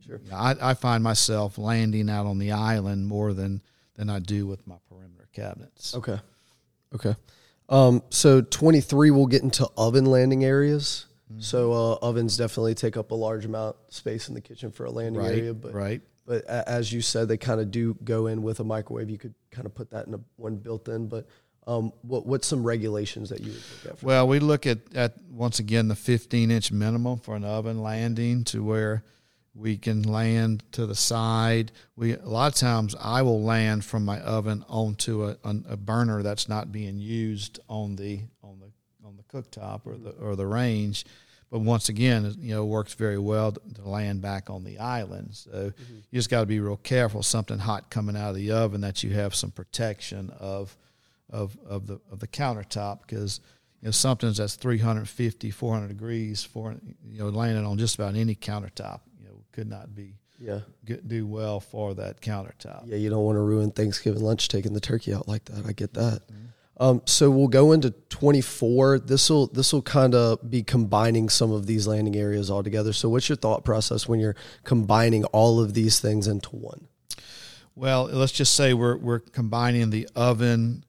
Sure. 0.04 0.20
I, 0.30 0.54
I 0.60 0.74
find 0.74 1.02
myself 1.02 1.56
landing 1.56 2.10
out 2.10 2.26
on 2.26 2.38
the 2.38 2.52
island 2.52 3.06
more 3.06 3.32
than 3.32 3.62
than 3.94 4.10
I 4.10 4.18
do 4.18 4.46
with 4.46 4.66
my 4.66 4.76
perimeter 4.88 5.28
cabinets. 5.32 5.94
Okay. 5.94 6.18
Okay. 6.94 7.14
Um, 7.70 8.02
so 8.10 8.42
23 8.42 9.12
will 9.12 9.26
get 9.26 9.42
into 9.42 9.66
oven 9.76 10.04
landing 10.04 10.44
areas. 10.44 11.06
Mm-hmm. 11.30 11.40
So 11.40 11.72
uh, 11.72 11.94
ovens 12.02 12.36
definitely 12.36 12.74
take 12.74 12.96
up 12.96 13.12
a 13.12 13.14
large 13.14 13.44
amount 13.44 13.76
of 13.88 13.94
space 13.94 14.28
in 14.28 14.34
the 14.34 14.40
kitchen 14.40 14.72
for 14.72 14.84
a 14.84 14.90
landing 14.90 15.22
right, 15.22 15.30
area. 15.30 15.54
But 15.54 15.72
right. 15.72 16.02
But 16.26 16.44
as 16.44 16.92
you 16.92 17.00
said, 17.00 17.28
they 17.28 17.36
kind 17.36 17.60
of 17.60 17.70
do 17.70 17.96
go 18.04 18.26
in 18.26 18.42
with 18.42 18.60
a 18.60 18.64
microwave. 18.64 19.10
You 19.10 19.18
could 19.18 19.34
kind 19.50 19.66
of 19.66 19.74
put 19.74 19.90
that 19.90 20.06
in 20.06 20.14
a, 20.14 20.20
one 20.36 20.56
built 20.56 20.88
in. 20.88 21.08
But 21.08 21.26
um, 21.66 21.92
what 22.02 22.26
what's 22.26 22.46
some 22.46 22.62
regulations 22.62 23.30
that 23.30 23.40
you 23.40 23.52
would 23.52 23.62
look 23.84 23.94
at? 23.94 24.02
well, 24.02 24.28
we 24.28 24.38
look 24.38 24.66
at, 24.66 24.78
at 24.94 25.14
once 25.30 25.58
again 25.58 25.88
the 25.88 25.96
15 25.96 26.50
inch 26.50 26.72
minimum 26.72 27.18
for 27.18 27.36
an 27.36 27.44
oven 27.44 27.82
landing 27.82 28.44
to 28.44 28.62
where 28.62 29.02
we 29.54 29.76
can 29.76 30.02
land 30.02 30.62
to 30.72 30.86
the 30.86 30.94
side. 30.94 31.72
We 31.96 32.14
a 32.14 32.28
lot 32.28 32.52
of 32.52 32.58
times 32.58 32.94
I 33.00 33.22
will 33.22 33.42
land 33.42 33.84
from 33.84 34.04
my 34.04 34.20
oven 34.20 34.64
onto 34.68 35.24
a, 35.24 35.36
a 35.44 35.76
burner 35.76 36.22
that's 36.22 36.48
not 36.48 36.72
being 36.72 36.98
used 36.98 37.58
on 37.68 37.96
the 37.96 38.20
on 38.42 38.60
the 38.60 38.70
on 39.06 39.16
the 39.16 39.22
cooktop 39.24 39.86
or 39.86 39.96
the 39.96 40.10
or 40.10 40.36
the 40.36 40.46
range. 40.46 41.04
But 41.50 41.60
once 41.60 41.88
again, 41.88 42.32
you 42.38 42.54
know, 42.54 42.64
works 42.64 42.94
very 42.94 43.18
well 43.18 43.50
to, 43.50 43.60
to 43.74 43.88
land 43.88 44.22
back 44.22 44.48
on 44.48 44.62
the 44.62 44.78
island. 44.78 45.30
So 45.32 45.50
mm-hmm. 45.50 45.94
you 46.10 46.16
just 46.16 46.30
got 46.30 46.40
to 46.40 46.46
be 46.46 46.60
real 46.60 46.76
careful. 46.76 47.24
Something 47.24 47.58
hot 47.58 47.90
coming 47.90 48.16
out 48.16 48.30
of 48.30 48.36
the 48.36 48.52
oven 48.52 48.82
that 48.82 49.02
you 49.02 49.10
have 49.14 49.34
some 49.34 49.50
protection 49.50 50.30
of 50.38 50.76
of 51.28 51.58
of 51.66 51.86
the 51.88 52.00
of 52.10 52.20
the 52.20 52.28
countertop 52.28 53.00
because 53.02 53.40
you 53.80 53.86
know 53.86 53.92
something 53.92 54.32
that's 54.32 54.54
350 54.54 55.50
400 55.50 55.88
degrees 55.88 56.44
for 56.44 56.76
you 57.04 57.18
know 57.18 57.28
landing 57.28 57.66
on 57.66 57.78
just 57.78 57.96
about 57.96 58.14
any 58.14 58.34
countertop 58.34 59.00
could 59.60 59.68
not 59.68 59.94
be 59.94 60.14
yeah 60.38 60.60
get, 60.86 61.06
do 61.06 61.26
well 61.26 61.60
for 61.60 61.92
that 61.92 62.22
countertop. 62.22 62.84
Yeah, 62.86 62.96
you 62.96 63.10
don't 63.10 63.24
want 63.24 63.36
to 63.36 63.42
ruin 63.42 63.70
Thanksgiving 63.70 64.22
lunch 64.22 64.48
taking 64.48 64.72
the 64.72 64.80
turkey 64.80 65.12
out 65.12 65.28
like 65.28 65.44
that. 65.46 65.66
I 65.66 65.72
get 65.72 65.92
that. 65.94 66.22
Mm-hmm. 66.26 66.82
Um, 66.82 67.02
so 67.04 67.30
we'll 67.30 67.48
go 67.48 67.72
into 67.72 67.90
24. 67.90 69.00
This 69.00 69.28
will 69.28 69.48
this 69.48 69.70
will 69.70 69.82
kind 69.82 70.14
of 70.14 70.50
be 70.50 70.62
combining 70.62 71.28
some 71.28 71.52
of 71.52 71.66
these 71.66 71.86
landing 71.86 72.16
areas 72.16 72.48
all 72.48 72.62
together. 72.62 72.94
So 72.94 73.10
what's 73.10 73.28
your 73.28 73.36
thought 73.36 73.66
process 73.66 74.08
when 74.08 74.18
you're 74.18 74.36
combining 74.64 75.24
all 75.26 75.60
of 75.60 75.74
these 75.74 76.00
things 76.00 76.26
into 76.26 76.56
one? 76.56 76.88
Well, 77.74 78.04
let's 78.04 78.32
just 78.32 78.54
say 78.54 78.72
we're 78.72 78.96
we're 78.96 79.18
combining 79.18 79.90
the 79.90 80.08
oven 80.16 80.86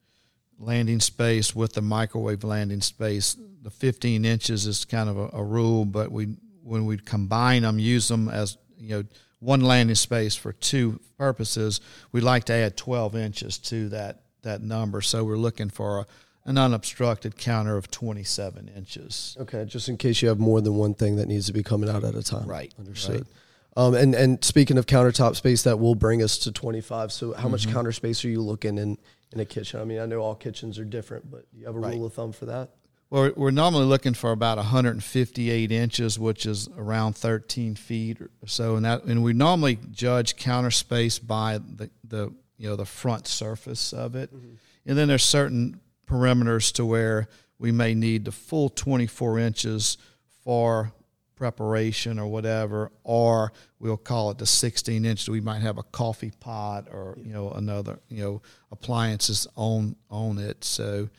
landing 0.58 1.02
space 1.02 1.54
with 1.54 1.74
the 1.74 1.82
microwave 1.82 2.46
landing 2.46 2.80
space. 2.80 3.36
The 3.64 3.70
15 3.70 4.24
inches 4.24 4.66
is 4.66 4.86
kind 4.86 5.10
of 5.10 5.18
a, 5.18 5.30
a 5.34 5.44
rule, 5.44 5.84
but 5.84 6.10
we 6.10 6.38
when 6.72 6.86
we 6.86 6.98
combine 6.98 7.64
them, 7.64 7.78
use 7.78 8.08
them 8.08 8.30
as 8.30 8.58
you 8.80 8.90
know 8.90 9.04
one 9.40 9.60
landing 9.60 9.96
space 9.96 10.36
for 10.36 10.54
two 10.54 11.02
purposes. 11.18 11.82
We 12.14 12.22
like 12.22 12.46
to 12.46 12.54
add 12.54 12.78
12 12.78 13.16
inches 13.18 13.58
to 13.60 13.90
that 13.90 14.22
that 14.44 14.62
number, 14.62 15.02
so 15.02 15.24
we're 15.26 15.36
looking 15.38 15.70
for 15.70 16.00
a, 16.00 16.06
an 16.46 16.58
unobstructed 16.58 17.38
counter 17.38 17.76
of 17.76 17.92
27 17.92 18.70
inches. 18.76 19.38
Okay, 19.42 19.66
just 19.66 19.90
in 19.90 19.98
case 19.98 20.22
you 20.22 20.30
have 20.30 20.40
more 20.40 20.62
than 20.62 20.76
one 20.76 20.94
thing 20.94 21.18
that 21.18 21.28
needs 21.28 21.46
to 21.48 21.54
be 21.54 21.62
coming 21.62 21.90
out 21.90 22.06
at 22.06 22.16
a 22.16 22.24
time. 22.24 22.48
Right. 22.48 22.74
Understood. 22.80 23.28
Right. 23.76 23.86
Um, 23.86 23.94
and 23.94 24.16
and 24.16 24.44
speaking 24.44 24.78
of 24.78 24.86
countertop 24.86 25.36
space, 25.36 25.64
that 25.64 25.78
will 25.78 25.96
bring 25.96 26.24
us 26.24 26.38
to 26.40 26.54
25. 26.54 27.12
So, 27.12 27.34
how 27.34 27.42
mm-hmm. 27.42 27.52
much 27.52 27.68
counter 27.68 27.92
space 27.92 28.24
are 28.24 28.30
you 28.30 28.42
looking 28.42 28.78
in 28.78 28.98
in 29.34 29.42
a 29.42 29.46
kitchen? 29.46 29.82
I 29.82 29.84
mean, 29.84 30.00
I 30.00 30.06
know 30.06 30.20
all 30.20 30.36
kitchens 30.36 30.80
are 30.80 30.86
different, 30.86 31.30
but 31.30 31.52
do 31.52 31.60
you 31.60 31.66
have 31.66 31.76
a 31.76 31.80
right. 31.80 31.94
rule 31.94 32.06
of 32.06 32.14
thumb 32.14 32.32
for 32.32 32.46
that? 32.46 32.72
Well, 33.12 33.30
we're 33.36 33.52
normally 33.52 33.84
looking 33.84 34.14
for 34.14 34.32
about 34.32 34.58
158 34.58 35.70
inches, 35.70 36.18
which 36.18 36.46
is 36.46 36.70
around 36.78 37.18
13 37.18 37.76
feet 37.76 38.22
or 38.22 38.30
so, 38.48 38.78
and 38.78 38.86
that 38.86 39.04
and 39.04 39.22
we 39.22 39.34
normally 39.34 39.78
judge 39.92 40.38
counter 40.38 40.72
space 40.72 41.20
by 41.20 41.58
the 41.58 41.90
the 42.06 42.34
you 42.58 42.70
know 42.70 42.78
the 42.78 42.86
front 42.86 43.28
surface 43.28 43.92
of 43.92 44.16
it, 44.16 44.34
mm-hmm. 44.34 44.54
and 44.86 44.98
then 44.98 45.10
there's 45.10 45.26
certain 45.26 45.82
perimeters 46.08 46.72
to 46.76 46.86
where 46.86 47.28
we 47.60 47.74
may 47.74 47.94
need 47.94 48.24
the 48.24 48.32
full 48.32 48.70
24 48.70 49.40
inches 49.40 49.98
for 50.46 50.94
preparation 51.36 52.18
or 52.18 52.28
whatever, 52.28 52.94
or 53.04 53.52
we'll 53.80 53.98
call 53.98 54.32
it 54.32 54.38
the 54.38 54.46
16 54.46 55.04
inch. 55.04 55.28
We 55.28 55.42
might 55.42 55.62
have 55.62 55.78
a 55.78 55.84
coffee 55.84 56.32
pot 56.40 56.88
or 56.90 57.18
you 57.22 57.34
know 57.34 57.52
another 57.52 58.00
you 58.08 58.24
know 58.24 58.42
appliances 58.72 59.48
on 59.58 59.98
on 60.10 60.38
it. 60.38 60.64
So 60.64 61.10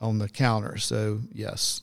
on 0.00 0.18
the 0.18 0.28
counter. 0.28 0.76
So 0.78 1.20
yes. 1.32 1.82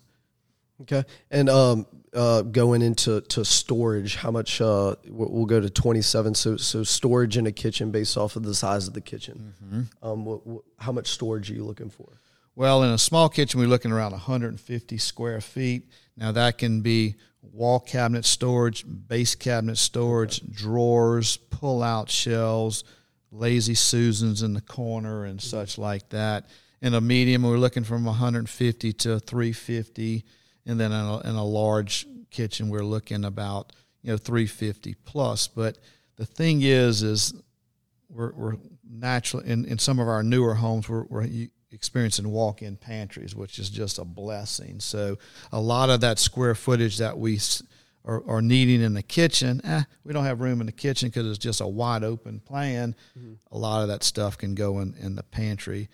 Okay, 0.81 1.03
and 1.31 1.49
um, 1.49 1.87
uh, 2.13 2.43
going 2.43 2.83
into 2.83 3.21
to 3.21 3.43
storage, 3.43 4.15
how 4.15 4.29
much? 4.29 4.61
Uh, 4.61 4.95
we'll 5.07 5.45
go 5.45 5.59
to 5.59 5.71
twenty 5.71 6.03
seven. 6.03 6.35
So 6.35 6.55
so 6.57 6.83
storage 6.83 7.35
in 7.35 7.47
a 7.47 7.51
kitchen 7.51 7.89
based 7.89 8.15
off 8.15 8.35
of 8.35 8.43
the 8.43 8.53
size 8.53 8.87
of 8.87 8.93
the 8.93 9.01
kitchen. 9.01 9.55
Mm-hmm. 9.63 10.07
Um, 10.07 10.23
what, 10.23 10.45
what, 10.45 10.63
how 10.77 10.91
much 10.91 11.07
storage 11.07 11.49
are 11.49 11.55
you 11.55 11.63
looking 11.63 11.89
for? 11.89 12.19
Well, 12.55 12.83
in 12.83 12.91
a 12.91 12.97
small 12.97 13.29
kitchen, 13.29 13.59
we're 13.59 13.67
looking 13.67 13.91
around 13.91 14.11
150 14.11 14.97
square 14.97 15.41
feet. 15.41 15.89
Now 16.15 16.31
that 16.31 16.59
can 16.59 16.81
be 16.81 17.15
wall 17.41 17.79
cabinet 17.79 18.25
storage, 18.25 18.83
base 18.85 19.35
cabinet 19.35 19.77
storage, 19.77 20.41
okay. 20.41 20.51
drawers, 20.53 21.37
pull 21.37 21.81
out 21.81 22.09
shelves, 22.09 22.83
lazy 23.31 23.75
Susans 23.75 24.43
in 24.43 24.53
the 24.53 24.61
corner, 24.61 25.25
and 25.25 25.39
mm-hmm. 25.39 25.47
such 25.47 25.77
like 25.77 26.09
that. 26.09 26.47
In 26.81 26.93
a 26.93 27.01
medium, 27.01 27.43
we're 27.43 27.57
looking 27.57 27.83
from 27.83 28.05
150 28.05 28.93
to 28.93 29.19
350, 29.19 30.23
and 30.65 30.79
then 30.79 30.91
in 30.91 30.99
a, 30.99 31.19
in 31.21 31.35
a 31.35 31.43
large 31.43 32.05
kitchen, 32.29 32.69
we're 32.69 32.85
looking 32.85 33.25
about 33.25 33.73
you 34.03 34.11
know 34.11 34.17
350 34.17 34.93
plus. 35.05 35.47
But 35.47 35.77
the 36.17 36.25
thing 36.25 36.61
is, 36.61 37.01
is 37.03 37.33
we're, 38.09 38.31
we're 38.33 38.57
naturally 38.89 39.49
in, 39.49 39.65
in 39.65 39.79
some 39.79 39.99
of 39.99 40.07
our 40.07 40.23
newer 40.23 40.55
homes, 40.55 40.87
we're, 40.87 41.03
we're 41.03 41.27
experiencing 41.71 42.29
walk-in 42.29 42.77
pantries, 42.77 43.35
which 43.35 43.59
is 43.59 43.69
just 43.69 43.99
a 43.99 44.05
blessing. 44.05 44.79
So 44.79 45.17
a 45.51 45.59
lot 45.59 45.89
of 45.89 46.01
that 46.01 46.19
square 46.19 46.55
footage 46.55 46.97
that 46.97 47.17
we 47.17 47.39
are, 48.05 48.23
are 48.27 48.41
needing 48.41 48.81
in 48.81 48.93
the 48.93 49.03
kitchen, 49.03 49.61
eh, 49.63 49.83
we 50.03 50.13
don't 50.13 50.23
have 50.23 50.39
room 50.39 50.61
in 50.61 50.65
the 50.67 50.71
kitchen 50.71 51.09
because 51.09 51.27
it's 51.27 51.37
just 51.37 51.61
a 51.61 51.67
wide 51.67 52.03
open 52.03 52.39
plan. 52.39 52.95
Mm-hmm. 53.17 53.33
A 53.51 53.57
lot 53.57 53.81
of 53.81 53.89
that 53.89 54.03
stuff 54.03 54.37
can 54.37 54.55
go 54.55 54.79
in, 54.79 54.95
in 54.99 55.15
the 55.15 55.23
pantry. 55.23 55.89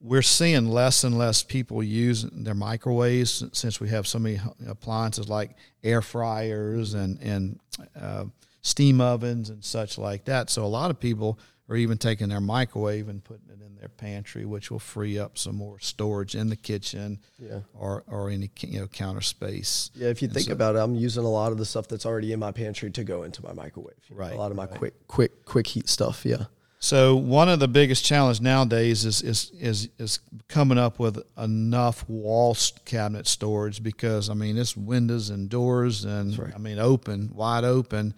We're 0.00 0.22
seeing 0.22 0.66
less 0.68 1.04
and 1.04 1.16
less 1.16 1.42
people 1.42 1.82
use 1.82 2.24
their 2.30 2.54
microwaves 2.54 3.44
since 3.52 3.80
we 3.80 3.88
have 3.88 4.06
so 4.06 4.18
many 4.18 4.40
appliances 4.66 5.28
like 5.28 5.56
air 5.82 6.02
fryers 6.02 6.94
and 6.94 7.18
and 7.20 7.60
uh, 7.98 8.24
steam 8.62 9.00
ovens 9.00 9.50
and 9.50 9.64
such 9.64 9.98
like 9.98 10.24
that. 10.24 10.50
So 10.50 10.64
a 10.64 10.66
lot 10.66 10.90
of 10.90 11.00
people 11.00 11.38
are 11.68 11.76
even 11.76 11.96
taking 11.96 12.28
their 12.28 12.40
microwave 12.40 13.08
and 13.08 13.22
putting 13.24 13.48
it 13.48 13.64
in 13.64 13.74
their 13.76 13.88
pantry, 13.88 14.44
which 14.44 14.70
will 14.70 14.78
free 14.78 15.18
up 15.18 15.38
some 15.38 15.56
more 15.56 15.78
storage 15.78 16.34
in 16.34 16.48
the 16.48 16.56
kitchen 16.56 17.20
yeah. 17.38 17.60
or, 17.72 18.04
or 18.06 18.28
any 18.28 18.50
you 18.60 18.80
know 18.80 18.86
counter 18.86 19.20
space. 19.20 19.90
Yeah, 19.94 20.08
if 20.08 20.20
you 20.20 20.26
and 20.26 20.34
think 20.34 20.46
so, 20.46 20.52
about 20.52 20.76
it, 20.76 20.78
I'm 20.78 20.94
using 20.94 21.24
a 21.24 21.30
lot 21.30 21.52
of 21.52 21.58
the 21.58 21.64
stuff 21.64 21.88
that's 21.88 22.04
already 22.04 22.32
in 22.32 22.40
my 22.40 22.52
pantry 22.52 22.90
to 22.90 23.04
go 23.04 23.22
into 23.22 23.42
my 23.42 23.52
microwave. 23.52 23.94
Right. 24.10 24.32
A 24.32 24.36
lot 24.36 24.50
of 24.50 24.56
my 24.56 24.66
right. 24.66 24.78
quick 24.78 25.06
quick 25.06 25.44
quick 25.44 25.66
heat 25.66 25.88
stuff. 25.88 26.24
Yeah. 26.24 26.44
So 26.84 27.16
one 27.16 27.48
of 27.48 27.60
the 27.60 27.68
biggest 27.68 28.04
challenges 28.04 28.42
nowadays 28.42 29.04
is 29.04 29.22
is 29.22 29.50
is 29.58 29.88
is 29.98 30.20
coming 30.48 30.78
up 30.78 30.98
with 30.98 31.18
enough 31.38 32.08
wall 32.08 32.56
cabinet 32.84 33.26
storage 33.26 33.82
because 33.82 34.28
I 34.28 34.34
mean 34.34 34.58
it's 34.58 34.76
windows 34.76 35.30
and 35.30 35.48
doors 35.48 36.04
and 36.04 36.38
right. 36.38 36.52
I 36.54 36.58
mean 36.58 36.78
open 36.78 37.30
wide 37.34 37.64
open 37.64 38.14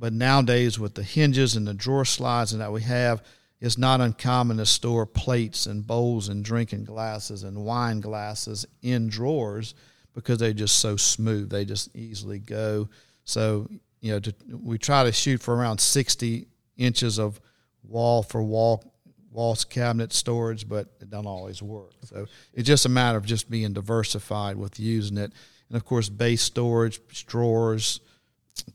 but 0.00 0.14
nowadays, 0.14 0.78
with 0.78 0.94
the 0.94 1.02
hinges 1.02 1.56
and 1.56 1.68
the 1.68 1.74
drawer 1.74 2.06
slides 2.06 2.52
and 2.52 2.62
that 2.62 2.72
we 2.72 2.80
have, 2.82 3.22
it's 3.60 3.76
not 3.76 4.00
uncommon 4.00 4.56
to 4.56 4.64
store 4.64 5.04
plates 5.04 5.66
and 5.66 5.86
bowls 5.86 6.30
and 6.30 6.42
drinking 6.42 6.84
glasses 6.84 7.42
and 7.42 7.66
wine 7.66 8.00
glasses 8.00 8.64
in 8.80 9.08
drawers 9.08 9.74
because 10.14 10.38
they're 10.38 10.54
just 10.54 10.80
so 10.80 10.96
smooth. 10.96 11.50
They 11.50 11.66
just 11.66 11.94
easily 11.94 12.38
go. 12.38 12.88
So, 13.26 13.68
you 14.00 14.12
know, 14.12 14.20
to, 14.20 14.34
we 14.50 14.78
try 14.78 15.04
to 15.04 15.12
shoot 15.12 15.42
for 15.42 15.54
around 15.54 15.78
60 15.82 16.46
inches 16.80 17.18
of 17.18 17.40
wall 17.82 18.22
for 18.22 18.42
wall 18.42 18.92
walls 19.30 19.64
cabinet 19.64 20.12
storage, 20.12 20.68
but 20.68 20.88
it 21.00 21.08
doesn't 21.08 21.26
always 21.26 21.62
work. 21.62 21.92
So 22.04 22.26
it's 22.52 22.66
just 22.66 22.84
a 22.86 22.88
matter 22.88 23.16
of 23.16 23.24
just 23.24 23.48
being 23.48 23.72
diversified 23.72 24.56
with 24.56 24.80
using 24.80 25.18
it. 25.18 25.32
And 25.68 25.76
of 25.76 25.84
course, 25.84 26.08
base 26.08 26.42
storage, 26.42 27.00
drawers, 27.26 28.00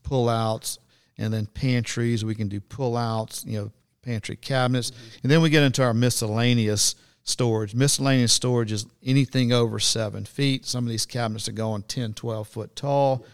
pull 0.04 0.30
outs, 0.30 0.80
and 1.18 1.34
then 1.34 1.46
pantries. 1.46 2.24
We 2.24 2.36
can 2.36 2.48
do 2.48 2.62
pull-outs, 2.62 3.44
you 3.46 3.60
know, 3.60 3.72
pantry 4.02 4.36
cabinets, 4.36 4.92
mm-hmm. 4.92 5.20
and 5.24 5.32
then 5.32 5.42
we 5.42 5.50
get 5.50 5.64
into 5.64 5.84
our 5.84 5.94
miscellaneous 5.94 6.96
storage. 7.24 7.74
Miscellaneous 7.74 8.32
storage 8.32 8.72
is 8.72 8.86
anything 9.04 9.52
over 9.52 9.80
seven 9.80 10.26
feet. 10.26 10.66
Some 10.66 10.86
of 10.86 10.90
these 10.90 11.06
cabinets 11.06 11.50
are 11.50 11.54
going 11.54 11.84
10, 11.84 12.14
12 12.14 12.48
foot 12.48 12.76
tall. 12.76 13.26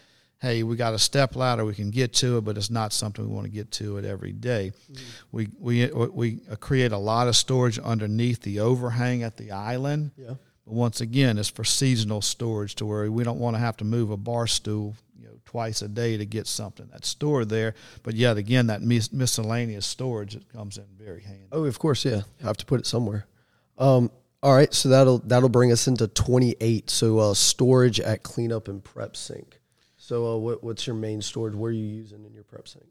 Hey, 0.42 0.64
we 0.64 0.74
got 0.74 0.92
a 0.92 0.98
step 0.98 1.36
ladder, 1.36 1.64
we 1.64 1.72
can 1.72 1.90
get 1.90 2.12
to 2.14 2.38
it, 2.38 2.40
but 2.40 2.56
it's 2.56 2.68
not 2.68 2.92
something 2.92 3.24
we 3.24 3.32
want 3.32 3.46
to 3.46 3.52
get 3.52 3.70
to 3.70 3.98
it 3.98 4.04
every 4.04 4.32
day. 4.32 4.72
Mm-hmm. 4.90 5.04
We, 5.30 5.48
we, 5.60 5.86
we 5.86 6.40
create 6.58 6.90
a 6.90 6.98
lot 6.98 7.28
of 7.28 7.36
storage 7.36 7.78
underneath 7.78 8.42
the 8.42 8.58
overhang 8.58 9.22
at 9.22 9.36
the 9.36 9.52
island. 9.52 10.10
Yeah. 10.16 10.34
But 10.66 10.74
once 10.74 11.00
again, 11.00 11.38
it's 11.38 11.48
for 11.48 11.62
seasonal 11.62 12.22
storage 12.22 12.74
to 12.76 12.86
where 12.86 13.08
we 13.08 13.22
don't 13.22 13.38
want 13.38 13.54
to 13.54 13.60
have 13.60 13.76
to 13.76 13.84
move 13.84 14.10
a 14.10 14.16
bar 14.16 14.48
stool 14.48 14.96
you 15.16 15.28
know, 15.28 15.34
twice 15.44 15.80
a 15.80 15.86
day 15.86 16.16
to 16.16 16.26
get 16.26 16.48
something 16.48 16.88
that's 16.90 17.06
stored 17.06 17.48
there. 17.48 17.76
But 18.02 18.14
yet 18.14 18.36
again, 18.36 18.66
that 18.66 18.82
mis- 18.82 19.12
miscellaneous 19.12 19.86
storage 19.86 20.34
it 20.34 20.48
comes 20.52 20.76
in 20.76 20.86
very 20.98 21.22
handy. 21.22 21.46
Oh, 21.52 21.66
of 21.66 21.78
course, 21.78 22.04
yeah. 22.04 22.22
I 22.42 22.46
have 22.48 22.56
to 22.56 22.66
put 22.66 22.80
it 22.80 22.86
somewhere. 22.86 23.26
Um, 23.78 24.10
all 24.42 24.56
right, 24.56 24.74
so 24.74 24.88
that'll 24.88 25.18
that'll 25.18 25.48
bring 25.48 25.70
us 25.70 25.86
into 25.86 26.08
twenty 26.08 26.56
eight. 26.60 26.90
So 26.90 27.20
uh, 27.20 27.34
storage 27.34 28.00
at 28.00 28.24
cleanup 28.24 28.66
and 28.66 28.82
prep 28.82 29.14
sink. 29.14 29.60
So 30.02 30.26
uh, 30.26 30.36
what, 30.36 30.64
what's 30.64 30.84
your 30.84 30.96
main 30.96 31.22
storage? 31.22 31.54
Where 31.54 31.68
are 31.68 31.72
you 31.72 31.86
using 31.86 32.24
in 32.24 32.34
your 32.34 32.42
prep 32.42 32.66
sink? 32.66 32.84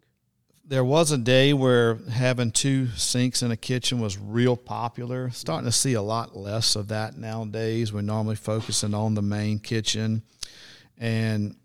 There 0.64 0.86
was 0.86 1.12
a 1.12 1.18
day 1.18 1.52
where 1.52 1.96
having 2.10 2.52
two 2.52 2.88
sinks 2.96 3.42
in 3.42 3.52
a 3.52 3.58
kitchen 3.58 4.00
was 4.00 4.18
real 4.18 4.56
popular. 4.56 5.30
Starting 5.32 5.66
to 5.66 5.74
see 5.74 5.92
a 5.92 6.02
lot 6.02 6.38
less 6.38 6.78
of 6.78 6.88
that 6.88 7.18
nowadays. 7.18 7.92
We're 7.92 8.00
normally 8.00 8.38
focusing 8.38 8.94
on 8.94 9.16
the 9.16 9.22
main 9.22 9.60
kitchen, 9.60 10.24
and 10.98 11.58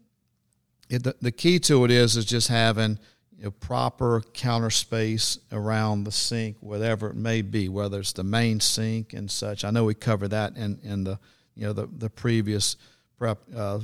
it, 0.89 1.05
the, 1.05 1.15
the 1.23 1.31
key 1.31 1.61
to 1.61 1.85
it 1.85 1.93
is 1.93 2.17
is 2.17 2.25
just 2.25 2.49
having 2.49 2.99
you 3.39 3.45
know, 3.45 3.51
proper 3.53 4.23
counter 4.35 4.71
space 4.71 5.39
around 5.53 6.05
the 6.05 6.13
sink, 6.13 6.57
whatever 6.59 7.11
it 7.11 7.17
may 7.17 7.43
be, 7.43 7.69
whether 7.69 8.01
it's 8.01 8.13
the 8.13 8.25
main 8.25 8.59
sink 8.59 9.13
and 9.13 9.31
such. 9.31 9.65
I 9.65 9.71
know 9.71 9.85
we 9.85 9.95
covered 9.95 10.31
that 10.31 10.57
in, 10.57 10.81
in 10.83 11.05
the 11.05 11.21
you 11.55 11.69
know 11.69 11.73
the 11.73 11.87
the 11.87 12.11
previous 12.11 12.77
prep 13.17 13.39
uh, 13.55 13.79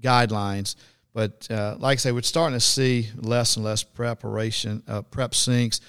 guidelines, 0.00 0.76
but 1.12 1.46
uh, 1.50 1.76
like 1.78 1.96
I 1.96 2.00
say, 2.00 2.12
we're 2.12 2.22
starting 2.22 2.56
to 2.56 2.64
see 2.64 3.08
less 3.16 3.56
and 3.56 3.64
less 3.64 3.82
preparation 3.82 4.82
uh, 4.86 5.02
prep 5.02 5.34
sinks 5.34 5.80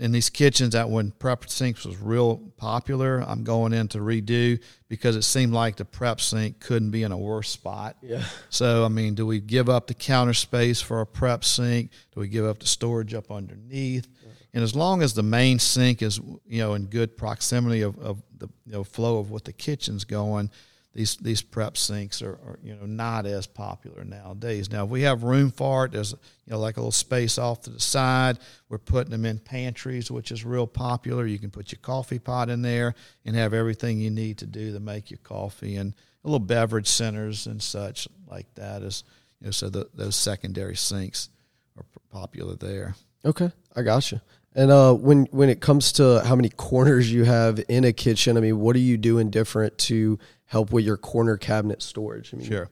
in 0.00 0.12
these 0.12 0.30
kitchens 0.30 0.72
that 0.72 0.90
when 0.90 1.12
prep 1.12 1.48
sinks 1.48 1.84
was 1.84 1.96
real 1.98 2.38
popular, 2.56 3.22
I'm 3.26 3.44
going 3.44 3.72
in 3.72 3.88
to 3.88 3.98
redo 3.98 4.60
because 4.88 5.16
it 5.16 5.22
seemed 5.22 5.52
like 5.52 5.76
the 5.76 5.84
prep 5.84 6.20
sink 6.20 6.60
couldn't 6.60 6.90
be 6.90 7.02
in 7.02 7.12
a 7.12 7.16
worse 7.16 7.48
spot. 7.48 7.96
Yeah. 8.02 8.24
So 8.50 8.84
I 8.84 8.88
mean, 8.88 9.14
do 9.14 9.26
we 9.26 9.40
give 9.40 9.68
up 9.68 9.86
the 9.86 9.94
counter 9.94 10.34
space 10.34 10.80
for 10.80 11.00
a 11.00 11.06
prep 11.06 11.44
sink? 11.44 11.90
Do 12.12 12.20
we 12.20 12.28
give 12.28 12.44
up 12.44 12.58
the 12.58 12.66
storage 12.66 13.14
up 13.14 13.30
underneath? 13.30 14.08
Yeah. 14.22 14.32
And 14.54 14.62
as 14.64 14.74
long 14.74 15.02
as 15.02 15.14
the 15.14 15.22
main 15.22 15.58
sink 15.58 16.02
is 16.02 16.18
you 16.46 16.58
know 16.58 16.74
in 16.74 16.86
good 16.86 17.16
proximity 17.16 17.82
of, 17.82 17.98
of 17.98 18.22
the 18.36 18.48
you 18.66 18.72
know, 18.72 18.84
flow 18.84 19.18
of 19.18 19.30
what 19.30 19.44
the 19.44 19.52
kitchen's 19.52 20.04
going, 20.04 20.50
these 20.96 21.16
these 21.16 21.42
prep 21.42 21.76
sinks 21.76 22.22
are, 22.22 22.32
are, 22.32 22.58
you 22.62 22.74
know 22.74 22.86
not 22.86 23.26
as 23.26 23.46
popular 23.46 24.02
nowadays. 24.02 24.72
Now 24.72 24.84
if 24.84 24.90
we 24.90 25.02
have 25.02 25.24
room 25.24 25.50
for 25.50 25.84
it, 25.84 25.92
there's 25.92 26.12
you 26.12 26.52
know 26.52 26.58
like 26.58 26.78
a 26.78 26.80
little 26.80 26.90
space 26.90 27.36
off 27.36 27.60
to 27.62 27.70
the 27.70 27.80
side. 27.80 28.38
We're 28.70 28.78
putting 28.78 29.10
them 29.10 29.26
in 29.26 29.38
pantries, 29.38 30.10
which 30.10 30.32
is 30.32 30.42
real 30.42 30.66
popular. 30.66 31.26
You 31.26 31.38
can 31.38 31.50
put 31.50 31.70
your 31.70 31.80
coffee 31.82 32.18
pot 32.18 32.48
in 32.48 32.62
there 32.62 32.94
and 33.26 33.36
have 33.36 33.52
everything 33.52 34.00
you 34.00 34.10
need 34.10 34.38
to 34.38 34.46
do 34.46 34.72
to 34.72 34.80
make 34.80 35.10
your 35.10 35.20
coffee, 35.22 35.76
and 35.76 35.92
little 36.22 36.38
beverage 36.38 36.88
centers 36.88 37.46
and 37.46 37.62
such 37.62 38.08
like 38.26 38.46
that 38.54 38.82
is 38.82 39.04
you 39.40 39.48
know 39.48 39.50
so 39.50 39.68
the, 39.68 39.86
those 39.92 40.16
secondary 40.16 40.76
sinks 40.76 41.28
are 41.76 41.84
popular 42.10 42.56
there. 42.56 42.94
Okay, 43.22 43.50
I 43.74 43.82
got 43.82 44.10
you. 44.10 44.20
And 44.56 44.70
uh, 44.70 44.94
when 44.94 45.26
when 45.26 45.50
it 45.50 45.60
comes 45.60 45.92
to 45.92 46.22
how 46.24 46.34
many 46.34 46.48
corners 46.48 47.12
you 47.12 47.24
have 47.24 47.62
in 47.68 47.84
a 47.84 47.92
kitchen, 47.92 48.38
I 48.38 48.40
mean, 48.40 48.58
what 48.58 48.74
are 48.74 48.80
you 48.80 48.96
doing 48.96 49.28
different 49.28 49.76
to 49.78 50.18
help 50.46 50.72
with 50.72 50.82
your 50.82 50.96
corner 50.96 51.36
cabinet 51.36 51.82
storage? 51.82 52.32
I 52.32 52.38
mean, 52.38 52.46
sure. 52.48 52.70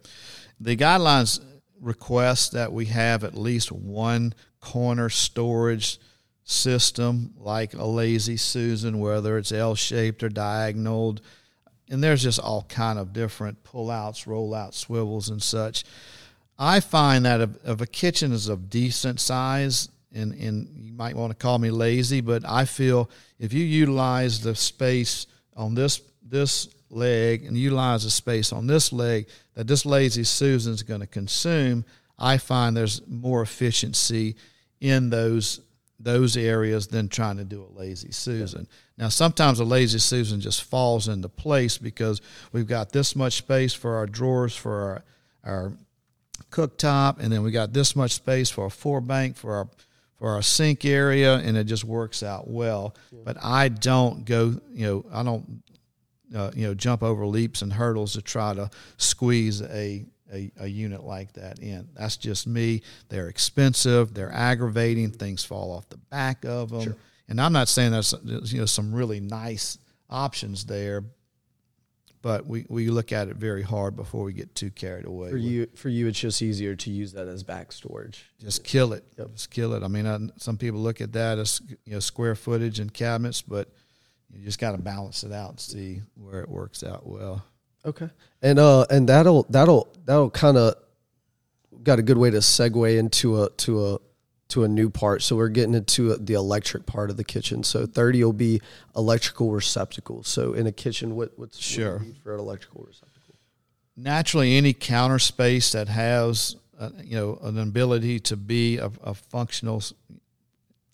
The 0.59 0.77
guidelines 0.79 1.45
request 1.79 2.53
that 2.53 2.73
we 2.73 2.87
have 2.87 3.23
at 3.23 3.35
least 3.35 3.71
one 3.71 4.33
corner 4.61 5.11
storage 5.11 6.01
system, 6.45 7.35
like 7.39 7.75
a 7.75 7.85
lazy 7.85 8.39
Susan, 8.39 8.99
whether 8.99 9.37
it's 9.37 9.53
L 9.53 9.75
shaped 9.75 10.23
or 10.23 10.31
diagonal, 10.31 11.19
and 11.91 12.03
there's 12.03 12.23
just 12.23 12.41
all 12.41 12.63
kind 12.63 12.99
of 12.99 13.13
different 13.13 13.63
pullouts, 13.63 14.27
rollouts, 14.27 14.75
swivels, 14.75 15.29
and 15.29 15.43
such. 15.43 15.85
I 16.59 16.81
find 16.81 17.27
that 17.27 17.43
if, 17.43 17.51
if 17.65 17.81
a 17.83 17.87
kitchen 17.87 18.33
is 18.33 18.49
of 18.49 18.71
decent 18.71 19.21
size, 19.21 19.91
and 20.15 20.33
and 20.35 20.69
you 20.77 20.93
might 20.93 21.17
want 21.17 21.31
to 21.31 21.37
call 21.37 21.59
me 21.59 21.71
lazy, 21.71 22.21
but 22.21 22.43
I 22.49 22.65
feel 22.65 23.11
if 23.39 23.53
you 23.53 23.65
utilize 23.65 24.41
the 24.41 24.55
space 24.55 25.27
on 25.57 25.75
this 25.75 26.01
this 26.23 26.69
leg 26.91 27.45
and 27.45 27.57
utilize 27.57 28.05
the 28.05 28.11
space 28.11 28.53
on 28.53 28.67
this 28.67 28.93
leg 28.93 29.29
that 29.55 29.67
this 29.67 29.85
lazy 29.85 30.25
Susan 30.25 30.73
is 30.73 30.83
going 30.83 31.01
to 31.01 31.07
consume, 31.07 31.85
I 32.19 32.39
find 32.39 32.77
there's 32.77 33.07
more 33.07 33.43
efficiency 33.43 34.37
in 34.81 35.11
those 35.11 35.61
those 35.99 36.37
areas 36.37 36.89
than 36.89 37.09
trying 37.09 37.37
to 37.39 37.45
do 37.45 37.63
a 37.63 37.79
lazy 37.79 38.13
Susan. 38.13 38.69
Now, 38.99 39.09
sometimes 39.09 39.59
a 39.61 39.65
lazy 39.65 39.99
Susan 39.99 40.41
just 40.41 40.63
falls 40.63 41.09
into 41.09 41.29
place 41.29 41.79
because 41.79 42.21
we've 42.53 42.67
got 42.67 42.93
this 42.93 43.17
much 43.17 43.35
space 43.35 43.73
for 43.73 43.97
our 43.97 44.07
drawers 44.07 44.55
for 44.55 45.03
our, 45.45 45.53
our 45.53 45.73
cooktop, 46.51 47.19
and 47.21 47.33
then 47.33 47.43
we 47.43 47.51
got 47.51 47.73
this 47.73 47.97
much 47.97 48.13
space 48.13 48.51
for 48.51 48.67
a 48.67 48.71
four 48.71 49.01
bank 49.01 49.37
for 49.37 49.55
our 49.55 49.69
for 50.25 50.31
our 50.31 50.41
sink 50.41 50.87
area, 50.87 51.35
and 51.35 51.55
it 51.55 51.65
just 51.65 51.85
works 51.85 52.23
out 52.23 52.49
well. 52.49 52.97
Yeah. 53.13 53.19
But 53.27 53.37
I 53.45 53.69
don't 53.69 54.25
go, 54.25 54.59
you 54.73 54.87
know, 54.87 55.05
I 55.13 55.23
don't, 55.23 55.63
uh, 56.35 56.51
you 56.57 56.67
know, 56.67 56.73
jump 56.73 57.03
over 57.03 57.27
leaps 57.27 57.61
and 57.61 57.71
hurdles 57.71 58.15
to 58.15 58.23
try 58.23 58.55
to 58.55 58.71
squeeze 58.97 59.61
a, 59.61 60.07
a, 60.33 60.51
a 60.61 60.67
unit 60.67 61.05
like 61.05 61.35
that 61.35 61.59
in. 61.59 61.91
That's 61.93 62.17
just 62.17 62.47
me. 62.47 62.81
They're 63.11 63.29
expensive. 63.29 64.15
They're 64.15 64.33
aggravating. 64.33 65.11
Things 65.11 65.45
fall 65.45 65.71
off 65.73 65.91
the 65.91 65.99
back 65.99 66.47
of 66.47 66.71
them. 66.71 66.81
Sure. 66.81 66.97
And 67.29 67.39
I'm 67.39 67.53
not 67.53 67.69
saying 67.69 67.93
there's 67.93 68.15
you 68.25 68.61
know 68.61 68.65
some 68.65 68.95
really 68.95 69.21
nice 69.21 69.77
options 70.09 70.65
there, 70.65 71.05
but 72.25 72.47
we, 72.47 72.65
we 72.71 72.89
look 72.89 73.13
at 73.13 73.29
it 73.29 73.37
very 73.37 73.61
hard 73.61 73.97
before 73.97 74.25
we 74.25 74.33
get 74.33 74.55
too 74.55 74.71
carried 74.71 75.05
away. 75.05 75.29
For 75.29 75.37
you, 75.37 75.67
for 75.75 75.91
you, 75.91 76.07
it's 76.07 76.19
just 76.19 76.41
easier 76.41 76.75
to 76.75 76.91
use 76.91 77.13
that 77.13 77.29
as 77.29 77.43
back 77.43 77.71
storage. 77.71 78.25
Just 78.41 78.65
kill 78.65 78.95
it. 78.95 79.05
Yep. 79.19 79.33
Just 79.35 79.51
kill 79.51 79.75
it. 79.75 79.83
I 79.83 79.89
mean, 79.89 80.07
I, 80.07 80.19
some 80.39 80.57
people 80.57 80.81
look 80.81 81.03
at 81.03 81.13
that 81.13 81.39
as 81.39 81.61
you 81.85 81.93
know 81.93 82.01
square 82.01 82.35
footage 82.35 82.81
and 82.81 82.93
cabinets, 82.95 83.43
but 83.43 83.69
you 84.33 84.43
just 84.43 84.59
got 84.59 84.73
to 84.73 84.79
balance 84.79 85.23
it 85.23 85.33
out 85.33 85.51
and 85.51 85.61
see 85.61 86.01
where 86.15 86.41
it 86.41 86.49
works 86.49 86.83
out 86.83 87.07
well. 87.07 87.45
Okay, 87.85 88.09
and 88.41 88.59
uh, 88.59 88.87
and 88.89 89.07
that'll 89.07 89.45
that'll 89.51 89.93
that'll 90.07 90.31
kind 90.31 90.57
of 90.57 90.77
got 91.83 91.99
a 91.99 92.03
good 92.03 92.17
way 92.17 92.31
to 92.31 92.39
segue 92.39 92.99
into 92.99 93.43
a 93.43 93.51
to 93.51 93.87
a 93.87 93.99
to 94.49 94.65
a 94.65 94.69
new 94.69 94.91
part. 94.91 95.23
So 95.23 95.37
we're 95.37 95.49
getting 95.49 95.75
into 95.75 96.15
the 96.17 96.35
electric 96.35 96.87
part 96.87 97.11
of 97.11 97.17
the 97.17 97.25
kitchen. 97.25 97.63
So 97.63 97.87
30 97.87 98.25
will 98.25 98.33
be 98.33 98.61
electrical 98.95 99.51
receptacles. 99.51 100.29
So 100.29 100.53
in 100.53 100.67
a 100.67 100.73
kitchen, 100.73 101.17
what, 101.17 101.33
what's 101.37 101.59
sure. 101.59 101.99
What 101.99 102.17
for 102.23 102.35
an 102.35 102.41
electrical 102.41 102.85
receptacle? 102.87 103.35
Naturally, 103.97 104.57
any 104.57 104.73
counter 104.73 105.19
space 105.19 105.73
that 105.73 105.89
has 105.89 106.57
uh, 106.79 106.91
you 107.03 107.17
know 107.17 107.39
an 107.43 107.59
ability 107.59 108.19
to 108.19 108.37
be 108.37 108.79
a, 108.79 108.91
a 109.03 109.15
functional 109.15 109.83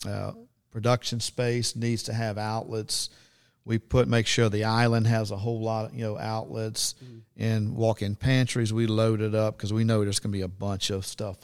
uh, 0.06 0.32
production 0.70 1.18
space 1.20 1.74
needs 1.74 2.02
to 2.04 2.12
have 2.12 2.36
outlets. 2.36 3.08
We 3.64 3.78
put 3.78 4.06
make 4.06 4.26
sure 4.26 4.48
the 4.48 4.64
island 4.64 5.06
has 5.06 5.30
a 5.30 5.36
whole 5.36 5.60
lot 5.60 5.86
of 5.86 5.94
you 5.94 6.02
know 6.02 6.18
outlets. 6.18 6.94
Mm-hmm. 7.02 7.18
In 7.36 7.74
walk-in 7.74 8.16
pantries, 8.16 8.70
we 8.70 8.86
load 8.86 9.22
it 9.22 9.34
up 9.34 9.56
because 9.56 9.72
we 9.72 9.82
know 9.82 10.04
there's 10.04 10.18
going 10.18 10.32
to 10.32 10.36
be 10.36 10.42
a 10.42 10.48
bunch 10.48 10.90
of 10.90 11.06
stuff 11.06 11.38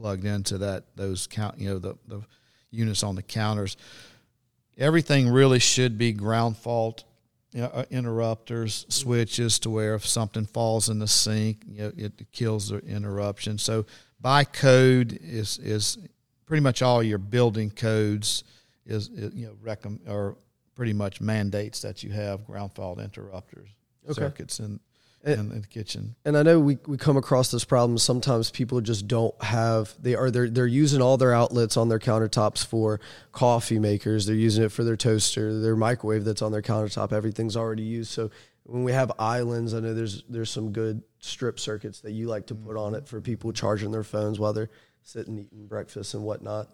plugged 0.00 0.24
into 0.24 0.56
that 0.58 0.84
those 0.96 1.26
count 1.26 1.58
you 1.58 1.68
know 1.68 1.78
the, 1.78 1.94
the 2.08 2.22
units 2.70 3.02
on 3.02 3.14
the 3.14 3.22
counters. 3.22 3.76
Everything 4.78 5.28
really 5.28 5.58
should 5.58 5.98
be 5.98 6.12
ground 6.12 6.56
fault 6.56 7.04
you 7.52 7.60
know, 7.60 7.66
uh, 7.66 7.84
interrupters, 7.90 8.86
switches 8.88 9.58
to 9.58 9.70
where 9.70 9.94
if 9.94 10.06
something 10.06 10.46
falls 10.46 10.88
in 10.88 11.00
the 11.00 11.08
sink, 11.08 11.64
you 11.66 11.82
know, 11.82 11.92
it 11.96 12.12
kills 12.32 12.68
the 12.68 12.78
interruption. 12.78 13.58
So 13.58 13.86
by 14.20 14.44
code 14.44 15.18
is 15.20 15.58
is 15.58 15.98
pretty 16.46 16.62
much 16.62 16.80
all 16.80 17.02
your 17.02 17.18
building 17.18 17.70
codes 17.70 18.44
is, 18.86 19.08
is 19.08 19.34
you 19.34 19.46
know 19.46 19.56
recommend 19.60 20.08
or 20.08 20.36
pretty 20.76 20.92
much 20.92 21.20
mandates 21.20 21.82
that 21.82 22.02
you 22.02 22.10
have 22.10 22.46
ground 22.46 22.72
fault 22.72 22.98
interrupters 22.98 23.68
okay. 24.06 24.14
circuits 24.14 24.60
in 24.60 24.80
in, 25.24 25.32
in, 25.32 25.60
the 25.60 25.66
kitchen. 25.66 26.16
And 26.24 26.36
I 26.36 26.42
know 26.42 26.58
we, 26.58 26.78
we 26.86 26.96
come 26.96 27.16
across 27.16 27.50
this 27.50 27.64
problem. 27.64 27.98
Sometimes 27.98 28.50
people 28.50 28.80
just 28.80 29.06
don't 29.06 29.34
have 29.42 29.94
they 30.00 30.14
are 30.14 30.30
they're 30.30 30.48
they're 30.48 30.66
using 30.66 31.02
all 31.02 31.16
their 31.16 31.34
outlets 31.34 31.76
on 31.76 31.88
their 31.88 31.98
countertops 31.98 32.64
for 32.64 33.00
coffee 33.32 33.78
makers. 33.78 34.26
They're 34.26 34.34
using 34.34 34.64
it 34.64 34.72
for 34.72 34.84
their 34.84 34.96
toaster, 34.96 35.60
their 35.60 35.76
microwave 35.76 36.24
that's 36.24 36.42
on 36.42 36.52
their 36.52 36.62
countertop. 36.62 37.12
Everything's 37.12 37.56
already 37.56 37.82
used. 37.82 38.10
So 38.10 38.30
when 38.64 38.84
we 38.84 38.92
have 38.92 39.12
islands, 39.18 39.74
I 39.74 39.80
know 39.80 39.94
there's 39.94 40.22
there's 40.28 40.50
some 40.50 40.72
good 40.72 41.02
strip 41.18 41.60
circuits 41.60 42.00
that 42.00 42.12
you 42.12 42.26
like 42.26 42.46
to 42.46 42.54
put 42.54 42.76
on 42.76 42.94
it 42.94 42.98
mm-hmm. 42.98 43.06
for 43.06 43.20
people 43.20 43.52
charging 43.52 43.90
their 43.90 44.04
phones 44.04 44.38
while 44.38 44.52
they're 44.52 44.70
sitting 45.02 45.38
eating 45.38 45.66
breakfast 45.66 46.14
and 46.14 46.22
whatnot. 46.22 46.68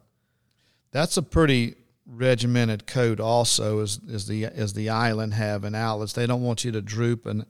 That's 0.92 1.16
a 1.16 1.22
pretty 1.22 1.74
regimented 2.08 2.86
code 2.86 3.18
also 3.18 3.80
is 3.80 3.98
is 4.06 4.28
the 4.28 4.44
is 4.44 4.74
the 4.74 4.90
island 4.90 5.34
have 5.34 5.62
having 5.62 5.74
outlets. 5.74 6.12
They 6.12 6.26
don't 6.26 6.42
want 6.42 6.64
you 6.64 6.70
to 6.72 6.80
droop 6.80 7.26
and 7.26 7.44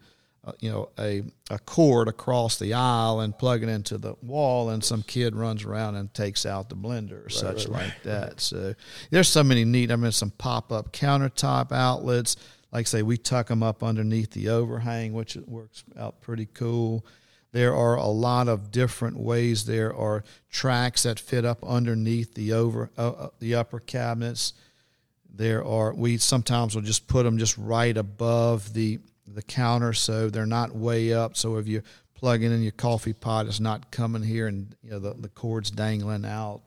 uh, 0.46 0.52
you 0.60 0.70
know 0.70 0.88
a 0.98 1.22
a 1.50 1.58
cord 1.58 2.08
across 2.08 2.58
the 2.58 2.72
aisle 2.72 3.20
and 3.20 3.36
plug 3.36 3.62
it 3.62 3.68
into 3.68 3.98
the 3.98 4.14
wall, 4.22 4.70
and 4.70 4.82
some 4.84 5.02
kid 5.02 5.34
runs 5.34 5.64
around 5.64 5.96
and 5.96 6.12
takes 6.14 6.46
out 6.46 6.68
the 6.68 6.76
blender 6.76 7.12
or 7.12 7.22
right, 7.24 7.32
such 7.32 7.66
right, 7.66 7.68
like 7.68 7.82
right. 7.82 8.02
that. 8.04 8.40
So 8.40 8.74
there's 9.10 9.28
so 9.28 9.42
many 9.42 9.64
neat. 9.64 9.90
I 9.90 9.96
mean, 9.96 10.12
some 10.12 10.30
pop 10.30 10.70
up 10.70 10.92
countertop 10.92 11.72
outlets. 11.72 12.36
Like 12.72 12.86
say, 12.86 13.02
we 13.02 13.16
tuck 13.16 13.48
them 13.48 13.62
up 13.62 13.82
underneath 13.82 14.32
the 14.32 14.50
overhang, 14.50 15.12
which 15.12 15.36
works 15.46 15.84
out 15.98 16.20
pretty 16.20 16.46
cool. 16.46 17.04
There 17.52 17.74
are 17.74 17.96
a 17.96 18.06
lot 18.06 18.48
of 18.48 18.70
different 18.70 19.16
ways. 19.18 19.64
There 19.64 19.94
are 19.94 20.24
tracks 20.50 21.04
that 21.04 21.18
fit 21.18 21.44
up 21.44 21.64
underneath 21.64 22.34
the 22.34 22.52
over 22.52 22.90
uh, 22.96 23.10
uh 23.10 23.28
the 23.40 23.54
upper 23.54 23.80
cabinets. 23.80 24.52
There 25.34 25.64
are 25.64 25.92
we 25.92 26.18
sometimes 26.18 26.74
will 26.74 26.82
just 26.82 27.08
put 27.08 27.24
them 27.24 27.38
just 27.38 27.56
right 27.58 27.96
above 27.96 28.74
the 28.74 29.00
the 29.36 29.42
counter 29.42 29.92
so 29.92 30.30
they're 30.30 30.46
not 30.46 30.74
way 30.74 31.12
up. 31.12 31.36
So 31.36 31.58
if 31.58 31.68
you 31.68 31.82
plug 32.14 32.42
in 32.42 32.62
your 32.62 32.72
coffee 32.72 33.12
pot, 33.12 33.46
it's 33.46 33.60
not 33.60 33.92
coming 33.92 34.22
here 34.22 34.46
and 34.48 34.74
you 34.82 34.90
know 34.90 34.98
the, 34.98 35.12
the 35.12 35.28
cord's 35.28 35.70
dangling 35.70 36.24
out. 36.24 36.62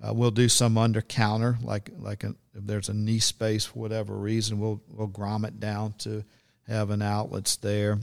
Uh, 0.00 0.14
we'll 0.14 0.30
do 0.30 0.48
some 0.48 0.78
under 0.78 1.02
counter, 1.02 1.58
like 1.62 1.90
like 1.98 2.22
if 2.22 2.34
there's 2.54 2.88
a 2.88 2.94
knee 2.94 3.18
space 3.18 3.66
for 3.66 3.80
whatever 3.80 4.16
reason, 4.16 4.60
we'll 4.60 4.80
we'll 4.88 5.08
grommet 5.08 5.58
down 5.58 5.94
to 5.98 6.24
having 6.68 7.02
outlets 7.02 7.56
there. 7.56 7.98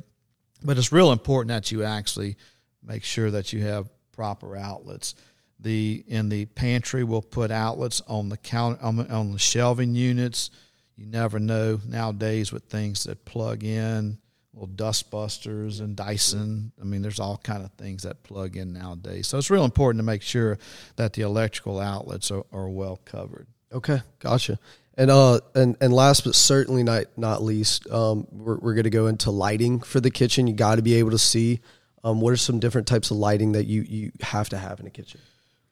But 0.63 0.78
it's 0.78 0.92
real 0.92 1.12
important 1.12 1.50
that 1.50 1.72
you 1.72 1.84
actually 1.84 2.36
make 2.84 3.04
sure 3.04 3.32
that 3.32 3.54
you 3.54 3.62
have 3.63 3.89
proper 4.12 4.58
outlets. 4.58 5.16
The 5.60 6.04
in 6.08 6.28
the 6.28 6.46
pantry, 6.46 7.06
we'll 7.06 7.22
put 7.22 7.52
outlets 7.52 8.02
on 8.08 8.28
the 8.28 8.38
counter 8.38 8.84
on, 8.84 9.00
on 9.10 9.32
the 9.32 9.39
shelving 9.39 9.96
units 9.96 10.50
you 10.95 11.06
never 11.06 11.39
know 11.39 11.79
nowadays 11.88 12.51
with 12.51 12.63
things 12.65 13.06
that 13.06 13.25
plug 13.25 13.63
in, 13.63 14.17
little 14.53 14.67
dust 14.67 15.10
busters 15.10 15.79
and 15.79 15.95
Dyson. 15.95 16.71
I 16.79 16.84
mean, 16.84 17.01
there's 17.01 17.19
all 17.19 17.38
kind 17.38 17.63
of 17.63 17.71
things 17.73 18.03
that 18.03 18.23
plug 18.23 18.56
in 18.56 18.73
nowadays. 18.73 19.27
So 19.27 19.38
it's 19.38 19.49
real 19.49 19.65
important 19.65 19.99
to 19.99 20.06
make 20.06 20.21
sure 20.21 20.60
that 20.97 21.13
the 21.13 21.23
electrical 21.23 21.79
outlets 21.79 22.29
are, 22.32 22.43
are 22.51 22.69
well 22.69 22.99
covered. 23.06 23.47
Okay, 23.71 24.01
gotcha. 24.19 24.60
And 24.95 25.10
uh, 25.10 25.39
and 25.56 25.75
and 25.82 25.91
last 25.91 26.23
but 26.23 26.36
certainly 26.36 26.84
not 26.84 27.06
not 27.17 27.41
least, 27.41 27.89
um, 27.89 28.27
we're 28.32 28.60
we're 28.60 28.75
going 28.75 28.84
to 28.84 28.91
go 28.91 29.08
into 29.08 29.32
lighting 29.32 29.79
for 29.79 29.99
the 29.99 30.12
kitchen. 30.12 30.45
You 30.45 30.53
got 30.53 30.75
to 30.75 30.84
be 30.84 30.95
able 30.95 31.12
to 31.12 31.17
see. 31.17 31.62
Um, 32.03 32.19
what 32.19 32.34
are 32.34 32.38
some 32.38 32.60
different 32.60 32.86
types 32.86 33.10
of 33.10 33.17
lighting 33.17 33.53
that 33.53 33.65
you 33.65 33.82
you 33.82 34.12
have 34.21 34.49
to 34.49 34.58
have 34.58 34.79
in 34.79 34.86
a 34.86 34.91
kitchen? 34.91 35.19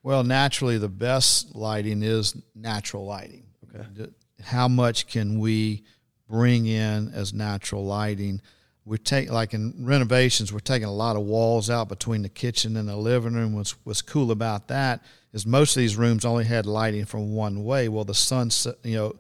Well, 0.01 0.23
naturally, 0.23 0.79
the 0.79 0.89
best 0.89 1.53
lighting 1.53 2.01
is 2.01 2.36
natural 2.55 3.05
lighting. 3.05 3.43
Okay 3.75 4.10
how 4.43 4.67
much 4.67 5.08
can 5.08 5.39
we 5.39 5.84
bring 6.30 6.65
in 6.65 7.12
as 7.13 7.34
natural 7.34 7.86
lighting? 7.86 8.41
we 8.86 8.97
take 8.97 9.32
like 9.32 9.54
in 9.54 9.73
renovations, 9.86 10.51
we're 10.51 10.60
taking 10.60 10.88
a 10.88 10.93
lot 10.93 11.15
of 11.15 11.21
walls 11.23 11.69
out 11.69 11.88
between 11.88 12.23
the 12.23 12.30
kitchen 12.30 12.75
and 12.77 12.89
the 12.89 12.95
living 12.95 13.34
room. 13.34 13.54
What's 13.54 13.71
what's 13.84 14.01
cool 14.01 14.32
about 14.32 14.67
that 14.69 15.04
is 15.34 15.45
most 15.45 15.75
of 15.75 15.82
these 15.82 15.95
rooms 15.95 16.25
only 16.25 16.45
had 16.45 16.65
lighting 16.65 17.06
from 17.06 17.34
one 17.34 17.63
way. 17.63 17.89
Well, 17.89 18.04
the 18.04 18.13
sun, 18.13 18.49
you 18.84 18.97
know, 18.97 19.15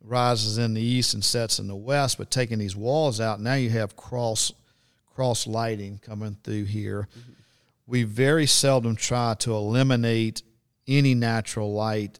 rises 0.00 0.58
in 0.58 0.74
the 0.74 0.82
east 0.82 1.14
and 1.14 1.24
sets 1.24 1.58
in 1.58 1.68
the 1.68 1.76
west. 1.76 2.18
But 2.18 2.30
taking 2.30 2.58
these 2.58 2.76
walls 2.76 3.20
out, 3.20 3.40
now 3.40 3.54
you 3.54 3.70
have 3.70 3.96
cross 3.96 4.52
cross 5.14 5.46
lighting 5.46 6.00
coming 6.02 6.36
through 6.42 6.64
here. 6.64 7.08
Mm-hmm. 7.10 7.32
We 7.86 8.02
very 8.02 8.46
seldom 8.46 8.96
try 8.96 9.34
to 9.40 9.54
eliminate 9.54 10.42
any 10.88 11.14
natural 11.14 11.72
light 11.72 12.18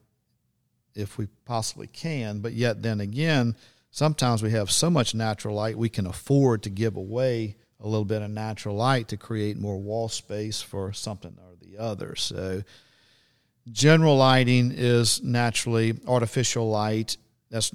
if 0.95 1.17
we 1.17 1.27
possibly 1.45 1.87
can. 1.87 2.39
But 2.39 2.53
yet, 2.53 2.81
then 2.81 3.01
again, 3.01 3.55
sometimes 3.91 4.41
we 4.41 4.51
have 4.51 4.71
so 4.71 4.89
much 4.89 5.13
natural 5.13 5.55
light 5.55 5.77
we 5.77 5.89
can 5.89 6.07
afford 6.07 6.63
to 6.63 6.69
give 6.69 6.95
away 6.95 7.57
a 7.79 7.87
little 7.87 8.05
bit 8.05 8.21
of 8.21 8.31
natural 8.31 8.75
light 8.75 9.09
to 9.09 9.17
create 9.17 9.57
more 9.57 9.77
wall 9.77 10.09
space 10.09 10.61
for 10.61 10.93
something 10.93 11.37
or 11.37 11.55
the 11.61 11.77
other. 11.77 12.15
So, 12.15 12.63
general 13.71 14.17
lighting 14.17 14.71
is 14.75 15.21
naturally 15.21 15.99
artificial 16.07 16.69
light. 16.69 17.17
That's 17.49 17.73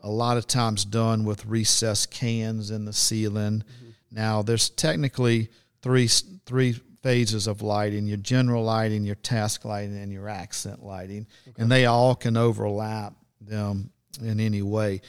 a 0.00 0.10
lot 0.10 0.36
of 0.36 0.46
times 0.46 0.84
done 0.84 1.24
with 1.24 1.46
recessed 1.46 2.10
cans 2.10 2.70
in 2.70 2.84
the 2.84 2.92
ceiling. 2.92 3.64
Mm-hmm. 3.64 3.90
Now, 4.10 4.42
there's 4.42 4.68
technically 4.68 5.48
three 5.80 6.08
three 6.46 6.80
phases 7.02 7.46
of 7.46 7.62
lighting: 7.62 8.06
your 8.06 8.16
general 8.18 8.64
lighting, 8.64 9.04
your 9.04 9.16
task 9.16 9.64
lighting, 9.64 9.96
and 9.96 10.12
your 10.12 10.28
accent 10.28 10.84
lighting, 10.84 11.26
okay. 11.48 11.62
and 11.62 11.70
they 11.70 11.86
all 11.86 12.14
can 12.14 12.36
overlap 12.36 13.14
them 13.40 13.90
in 14.20 14.40
any 14.40 14.62
way. 14.62 15.00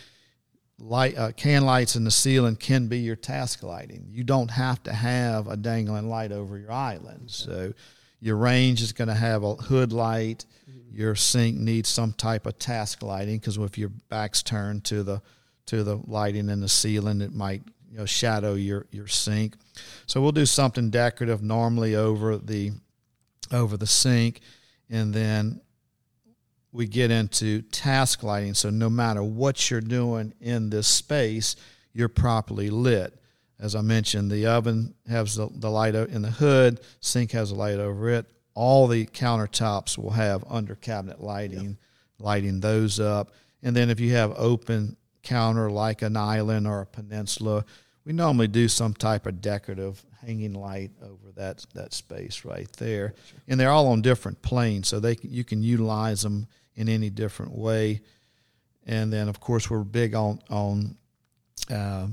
Light 0.79 1.17
uh, 1.17 1.31
can 1.31 1.65
lights 1.65 1.95
in 1.95 2.03
the 2.03 2.11
ceiling 2.11 2.55
can 2.55 2.87
be 2.87 2.99
your 2.99 3.15
task 3.15 3.63
lighting. 3.63 4.07
You 4.09 4.23
don't 4.23 4.51
have 4.51 4.81
to 4.83 4.93
have 4.93 5.47
a 5.47 5.55
dangling 5.55 6.09
light 6.09 6.31
over 6.31 6.57
your 6.57 6.71
island. 6.71 7.23
Okay. 7.23 7.29
So, 7.29 7.73
your 8.19 8.37
range 8.37 8.81
is 8.81 8.91
going 8.93 9.09
to 9.09 9.13
have 9.13 9.43
a 9.43 9.55
hood 9.55 9.93
light. 9.93 10.45
Mm-hmm. 10.69 10.97
Your 10.97 11.15
sink 11.15 11.57
needs 11.57 11.89
some 11.89 12.13
type 12.13 12.45
of 12.45 12.57
task 12.57 13.03
lighting 13.03 13.37
because 13.37 13.57
if 13.57 13.77
your 13.77 13.89
back's 14.09 14.41
turned 14.41 14.83
to 14.85 15.03
the 15.03 15.21
to 15.65 15.83
the 15.83 15.97
lighting 16.07 16.49
in 16.49 16.59
the 16.59 16.69
ceiling, 16.69 17.21
it 17.21 17.33
might 17.33 17.61
you 17.93 17.99
know 17.99 18.05
shadow 18.05 18.55
your 18.55 18.87
your 18.91 19.07
sink. 19.07 19.55
So 20.07 20.19
we'll 20.19 20.31
do 20.31 20.47
something 20.47 20.89
decorative 20.89 21.43
normally 21.43 21.95
over 21.95 22.37
the 22.37 22.71
over 23.51 23.77
the 23.77 23.85
sink, 23.85 24.41
and 24.89 25.13
then 25.13 25.61
we 26.71 26.87
get 26.87 27.11
into 27.11 27.61
task 27.61 28.23
lighting. 28.23 28.55
So 28.55 28.71
no 28.71 28.89
matter 28.89 29.21
what 29.21 29.69
you're 29.69 29.79
doing 29.79 30.33
in 30.41 30.71
this 30.71 30.87
space, 30.87 31.55
you're 31.93 32.09
properly 32.09 32.71
lit. 32.71 33.13
As 33.59 33.75
I 33.75 33.81
mentioned, 33.81 34.31
the 34.31 34.47
oven 34.47 34.95
has 35.07 35.35
the, 35.35 35.47
the 35.53 35.69
light 35.69 35.93
in 35.93 36.23
the 36.23 36.31
hood, 36.31 36.79
sink 36.99 37.31
has 37.33 37.51
a 37.51 37.55
light 37.55 37.77
over 37.77 38.09
it. 38.09 38.25
All 38.55 38.87
the 38.87 39.05
countertops 39.05 39.99
will 39.99 40.09
have 40.09 40.43
under 40.49 40.73
cabinet 40.73 41.21
lighting, 41.21 41.77
lighting 42.17 42.59
those 42.59 42.99
up. 42.99 43.31
And 43.61 43.75
then 43.75 43.91
if 43.91 43.99
you 43.99 44.13
have 44.13 44.33
open 44.35 44.97
counter 45.21 45.69
like 45.71 46.01
an 46.01 46.17
island 46.17 46.67
or 46.67 46.81
a 46.81 46.85
peninsula, 46.85 47.65
we 48.05 48.13
normally 48.13 48.47
do 48.47 48.67
some 48.67 48.93
type 48.93 49.25
of 49.25 49.41
decorative 49.41 50.03
hanging 50.25 50.53
light 50.53 50.91
over 51.01 51.31
that 51.35 51.65
that 51.73 51.93
space 51.93 52.45
right 52.45 52.71
there, 52.73 53.13
and 53.47 53.59
they're 53.59 53.71
all 53.71 53.87
on 53.87 54.01
different 54.01 54.41
planes, 54.41 54.87
so 54.87 54.99
they 54.99 55.17
you 55.21 55.43
can 55.43 55.63
utilize 55.63 56.21
them 56.21 56.47
in 56.75 56.89
any 56.89 57.09
different 57.09 57.53
way. 57.53 58.01
And 58.85 59.13
then, 59.13 59.29
of 59.29 59.39
course, 59.39 59.69
we're 59.69 59.83
big 59.83 60.15
on 60.15 60.39
on 60.49 60.97
uh, 61.69 62.07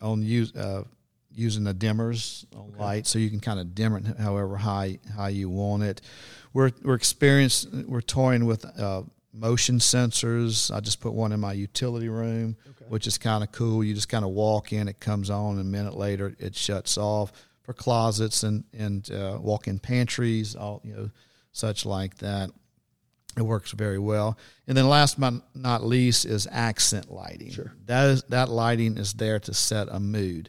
on 0.00 0.22
use, 0.22 0.54
uh, 0.54 0.84
using 1.32 1.64
the 1.64 1.74
dimmers 1.74 2.44
on 2.54 2.70
okay. 2.70 2.78
light, 2.78 3.06
so 3.06 3.18
you 3.18 3.30
can 3.30 3.40
kind 3.40 3.60
of 3.60 3.74
dim 3.74 3.94
it 3.94 4.18
however 4.18 4.56
high 4.56 4.98
how 5.16 5.26
you 5.26 5.48
want 5.48 5.82
it. 5.84 6.00
We're 6.52 6.72
we're 6.82 6.94
experienced. 6.94 7.68
We're 7.86 8.00
toying 8.00 8.46
with 8.46 8.64
uh, 8.78 9.02
motion 9.32 9.78
sensors. 9.78 10.74
I 10.74 10.80
just 10.80 11.00
put 11.00 11.12
one 11.12 11.32
in 11.32 11.40
my 11.40 11.52
utility 11.52 12.08
room, 12.08 12.56
okay. 12.68 12.84
which 12.88 13.06
is 13.06 13.18
kind 13.18 13.44
of 13.44 13.52
cool. 13.52 13.84
You 13.84 13.94
just 13.94 14.08
kind 14.08 14.24
of 14.24 14.30
walk 14.30 14.72
in, 14.72 14.88
it 14.88 15.00
comes 15.00 15.30
on, 15.30 15.58
and 15.58 15.60
a 15.60 15.64
minute 15.64 15.96
later 15.96 16.34
it 16.38 16.54
shuts 16.54 16.98
off. 16.98 17.32
For 17.62 17.74
closets 17.74 18.44
and 18.44 18.64
and 18.72 19.10
uh, 19.10 19.38
walk-in 19.42 19.78
pantries, 19.78 20.56
all 20.56 20.80
you 20.84 20.94
know, 20.94 21.10
such 21.52 21.84
like 21.84 22.16
that. 22.18 22.50
It 23.36 23.42
works 23.42 23.72
very 23.72 23.98
well. 23.98 24.38
And 24.66 24.74
then 24.74 24.88
last 24.88 25.20
but 25.20 25.34
not 25.54 25.84
least 25.84 26.24
is 26.24 26.48
accent 26.50 27.12
lighting. 27.12 27.50
Sure. 27.50 27.72
That 27.84 28.08
is 28.08 28.22
that 28.30 28.48
lighting 28.48 28.96
is 28.96 29.12
there 29.12 29.38
to 29.40 29.52
set 29.52 29.88
a 29.90 30.00
mood. 30.00 30.48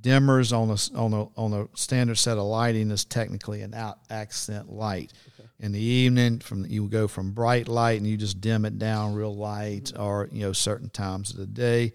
Dimmers 0.00 0.52
on 0.52 0.70
a 0.70 0.98
on 0.98 1.12
a 1.12 1.28
on 1.38 1.52
a 1.52 1.76
standard 1.76 2.16
set 2.16 2.38
of 2.38 2.44
lighting 2.44 2.90
is 2.90 3.04
technically 3.04 3.60
an 3.60 3.74
out 3.74 3.98
accent 4.08 4.72
light 4.72 5.12
in 5.60 5.72
the 5.72 5.80
evening 5.80 6.40
from 6.40 6.66
you 6.66 6.88
go 6.88 7.06
from 7.06 7.32
bright 7.32 7.68
light 7.68 7.98
and 7.98 8.06
you 8.06 8.16
just 8.16 8.40
dim 8.40 8.64
it 8.64 8.78
down 8.78 9.14
real 9.14 9.34
light 9.34 9.92
or 9.98 10.28
you 10.32 10.40
know 10.40 10.52
certain 10.52 10.90
times 10.90 11.30
of 11.30 11.36
the 11.36 11.46
day. 11.46 11.92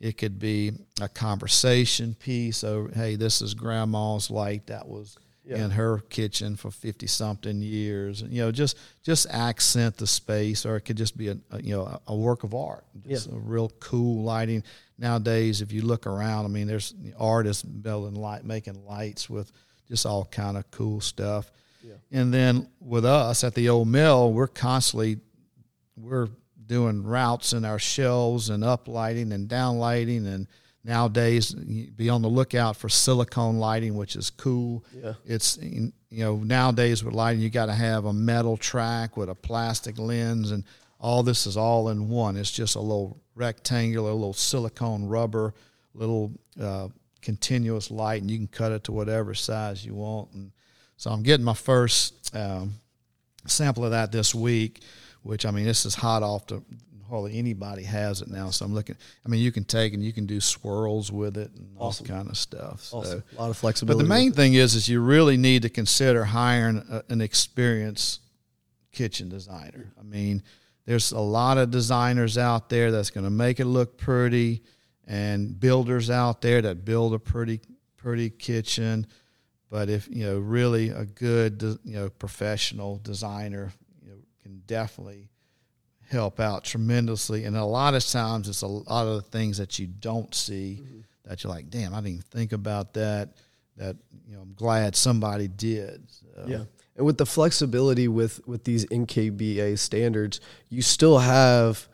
It 0.00 0.18
could 0.18 0.38
be 0.38 0.72
a 1.00 1.08
conversation 1.08 2.14
piece. 2.14 2.64
Or 2.64 2.90
hey 2.94 3.16
this 3.16 3.42
is 3.42 3.54
grandma's 3.54 4.30
light 4.30 4.66
that 4.68 4.86
was 4.86 5.16
yeah. 5.44 5.64
in 5.64 5.70
her 5.72 5.98
kitchen 6.10 6.54
for 6.54 6.70
50 6.70 7.06
something 7.08 7.60
years. 7.60 8.22
You 8.22 8.42
know 8.42 8.52
just 8.52 8.78
just 9.02 9.26
accent 9.30 9.96
the 9.96 10.06
space 10.06 10.64
or 10.64 10.76
it 10.76 10.82
could 10.82 10.96
just 10.96 11.16
be 11.16 11.28
a, 11.28 11.36
a 11.50 11.60
you 11.60 11.74
know 11.74 12.00
a 12.06 12.14
work 12.14 12.44
of 12.44 12.54
art 12.54 12.84
just 13.06 13.28
yeah. 13.28 13.34
a 13.34 13.38
real 13.38 13.70
cool 13.80 14.22
lighting. 14.22 14.62
Nowadays 14.96 15.60
if 15.60 15.72
you 15.72 15.82
look 15.82 16.06
around 16.06 16.44
i 16.44 16.48
mean 16.48 16.68
there's 16.68 16.94
artists 17.18 17.64
building 17.64 18.14
light 18.14 18.44
making 18.44 18.86
lights 18.86 19.28
with 19.28 19.50
just 19.88 20.06
all 20.06 20.24
kind 20.26 20.56
of 20.56 20.70
cool 20.70 21.00
stuff 21.00 21.50
yeah. 21.82 21.94
And 22.10 22.32
then 22.32 22.68
with 22.80 23.04
us 23.04 23.44
at 23.44 23.54
the 23.54 23.68
old 23.68 23.88
mill, 23.88 24.32
we're 24.32 24.46
constantly 24.46 25.18
we're 25.96 26.28
doing 26.66 27.02
routes 27.02 27.52
in 27.52 27.64
our 27.64 27.78
shelves 27.78 28.48
and 28.48 28.62
uplighting 28.62 29.32
and 29.32 29.48
downlighting 29.48 30.26
and 30.26 30.46
nowadays 30.84 31.54
be 31.54 32.08
on 32.08 32.22
the 32.22 32.28
lookout 32.28 32.76
for 32.76 32.88
silicone 32.88 33.58
lighting 33.58 33.94
which 33.94 34.16
is 34.16 34.30
cool 34.30 34.84
yeah. 35.02 35.12
it's 35.24 35.58
you 35.58 35.92
know 36.10 36.36
nowadays 36.36 37.04
with 37.04 37.14
lighting 37.14 37.40
you 37.40 37.50
got 37.50 37.66
to 37.66 37.74
have 37.74 38.04
a 38.04 38.12
metal 38.12 38.56
track 38.56 39.16
with 39.16 39.28
a 39.28 39.34
plastic 39.34 39.98
lens 39.98 40.50
and 40.50 40.64
all 40.98 41.22
this 41.22 41.46
is 41.46 41.56
all 41.56 41.88
in 41.90 42.08
one 42.08 42.36
it's 42.36 42.50
just 42.50 42.74
a 42.74 42.80
little 42.80 43.20
rectangular 43.34 44.10
little 44.12 44.32
silicone 44.32 45.06
rubber 45.06 45.54
little 45.94 46.32
uh, 46.60 46.88
continuous 47.20 47.90
light 47.90 48.22
and 48.22 48.30
you 48.30 48.36
can 48.38 48.48
cut 48.48 48.72
it 48.72 48.82
to 48.82 48.92
whatever 48.92 49.34
size 49.34 49.84
you 49.84 49.94
want 49.94 50.32
and 50.32 50.50
so 51.02 51.10
I'm 51.10 51.24
getting 51.24 51.44
my 51.44 51.52
first 51.52 52.32
um, 52.32 52.74
sample 53.44 53.84
of 53.84 53.90
that 53.90 54.12
this 54.12 54.36
week, 54.36 54.84
which 55.24 55.44
I 55.44 55.50
mean, 55.50 55.64
this 55.64 55.84
is 55.84 55.96
hot 55.96 56.22
off 56.22 56.46
the 56.46 56.62
hardly 57.10 57.36
anybody 57.36 57.82
has 57.82 58.22
it 58.22 58.28
now. 58.28 58.50
So 58.50 58.64
I'm 58.64 58.72
looking. 58.72 58.94
I 59.26 59.28
mean, 59.28 59.40
you 59.40 59.50
can 59.50 59.64
take 59.64 59.94
and 59.94 60.04
you 60.04 60.12
can 60.12 60.26
do 60.26 60.40
swirls 60.40 61.10
with 61.10 61.36
it 61.38 61.50
and 61.56 61.74
awesome. 61.76 62.06
all 62.08 62.16
kind 62.18 62.30
of 62.30 62.36
stuff. 62.36 62.82
So 62.82 62.98
awesome. 62.98 63.24
a 63.36 63.40
lot 63.40 63.50
of 63.50 63.56
flexibility. 63.56 63.98
But 63.98 64.04
the 64.04 64.14
main 64.14 64.32
thing 64.32 64.54
is, 64.54 64.76
is 64.76 64.88
you 64.88 65.00
really 65.00 65.36
need 65.36 65.62
to 65.62 65.68
consider 65.68 66.22
hiring 66.22 66.84
a, 66.88 67.02
an 67.08 67.20
experienced 67.20 68.20
kitchen 68.92 69.28
designer. 69.28 69.92
I 69.98 70.04
mean, 70.04 70.44
there's 70.86 71.10
a 71.10 71.18
lot 71.18 71.58
of 71.58 71.72
designers 71.72 72.38
out 72.38 72.68
there 72.68 72.92
that's 72.92 73.10
going 73.10 73.24
to 73.24 73.30
make 73.30 73.58
it 73.58 73.66
look 73.66 73.98
pretty, 73.98 74.62
and 75.08 75.58
builders 75.58 76.10
out 76.10 76.42
there 76.42 76.62
that 76.62 76.84
build 76.84 77.12
a 77.12 77.18
pretty 77.18 77.58
pretty 77.96 78.30
kitchen. 78.30 79.08
But 79.72 79.88
if 79.88 80.06
you 80.10 80.26
know 80.26 80.38
really 80.38 80.90
a 80.90 81.06
good 81.06 81.62
you 81.82 81.94
know 81.94 82.10
professional 82.10 82.98
designer, 82.98 83.72
you 84.02 84.10
know, 84.10 84.18
can 84.42 84.60
definitely 84.66 85.30
help 86.10 86.38
out 86.40 86.62
tremendously. 86.62 87.44
And 87.44 87.56
a 87.56 87.64
lot 87.64 87.94
of 87.94 88.06
times, 88.06 88.50
it's 88.50 88.60
a 88.60 88.66
lot 88.66 89.06
of 89.06 89.14
the 89.14 89.30
things 89.30 89.56
that 89.56 89.78
you 89.78 89.86
don't 89.86 90.34
see 90.34 90.80
mm-hmm. 90.82 91.00
that 91.24 91.42
you're 91.42 91.50
like, 91.50 91.70
damn, 91.70 91.94
I 91.94 92.02
didn't 92.02 92.08
even 92.08 92.22
think 92.24 92.52
about 92.52 92.92
that. 92.92 93.30
That 93.78 93.96
you 94.28 94.36
know, 94.36 94.42
I'm 94.42 94.52
glad 94.52 94.94
somebody 94.94 95.48
did. 95.48 96.02
So. 96.10 96.44
Yeah. 96.46 96.64
And 96.94 97.06
with 97.06 97.16
the 97.16 97.24
flexibility 97.24 98.08
with 98.08 98.46
with 98.46 98.64
these 98.64 98.84
NKBA 98.84 99.78
standards, 99.78 100.42
you 100.68 100.82
still 100.82 101.16
have 101.16 101.88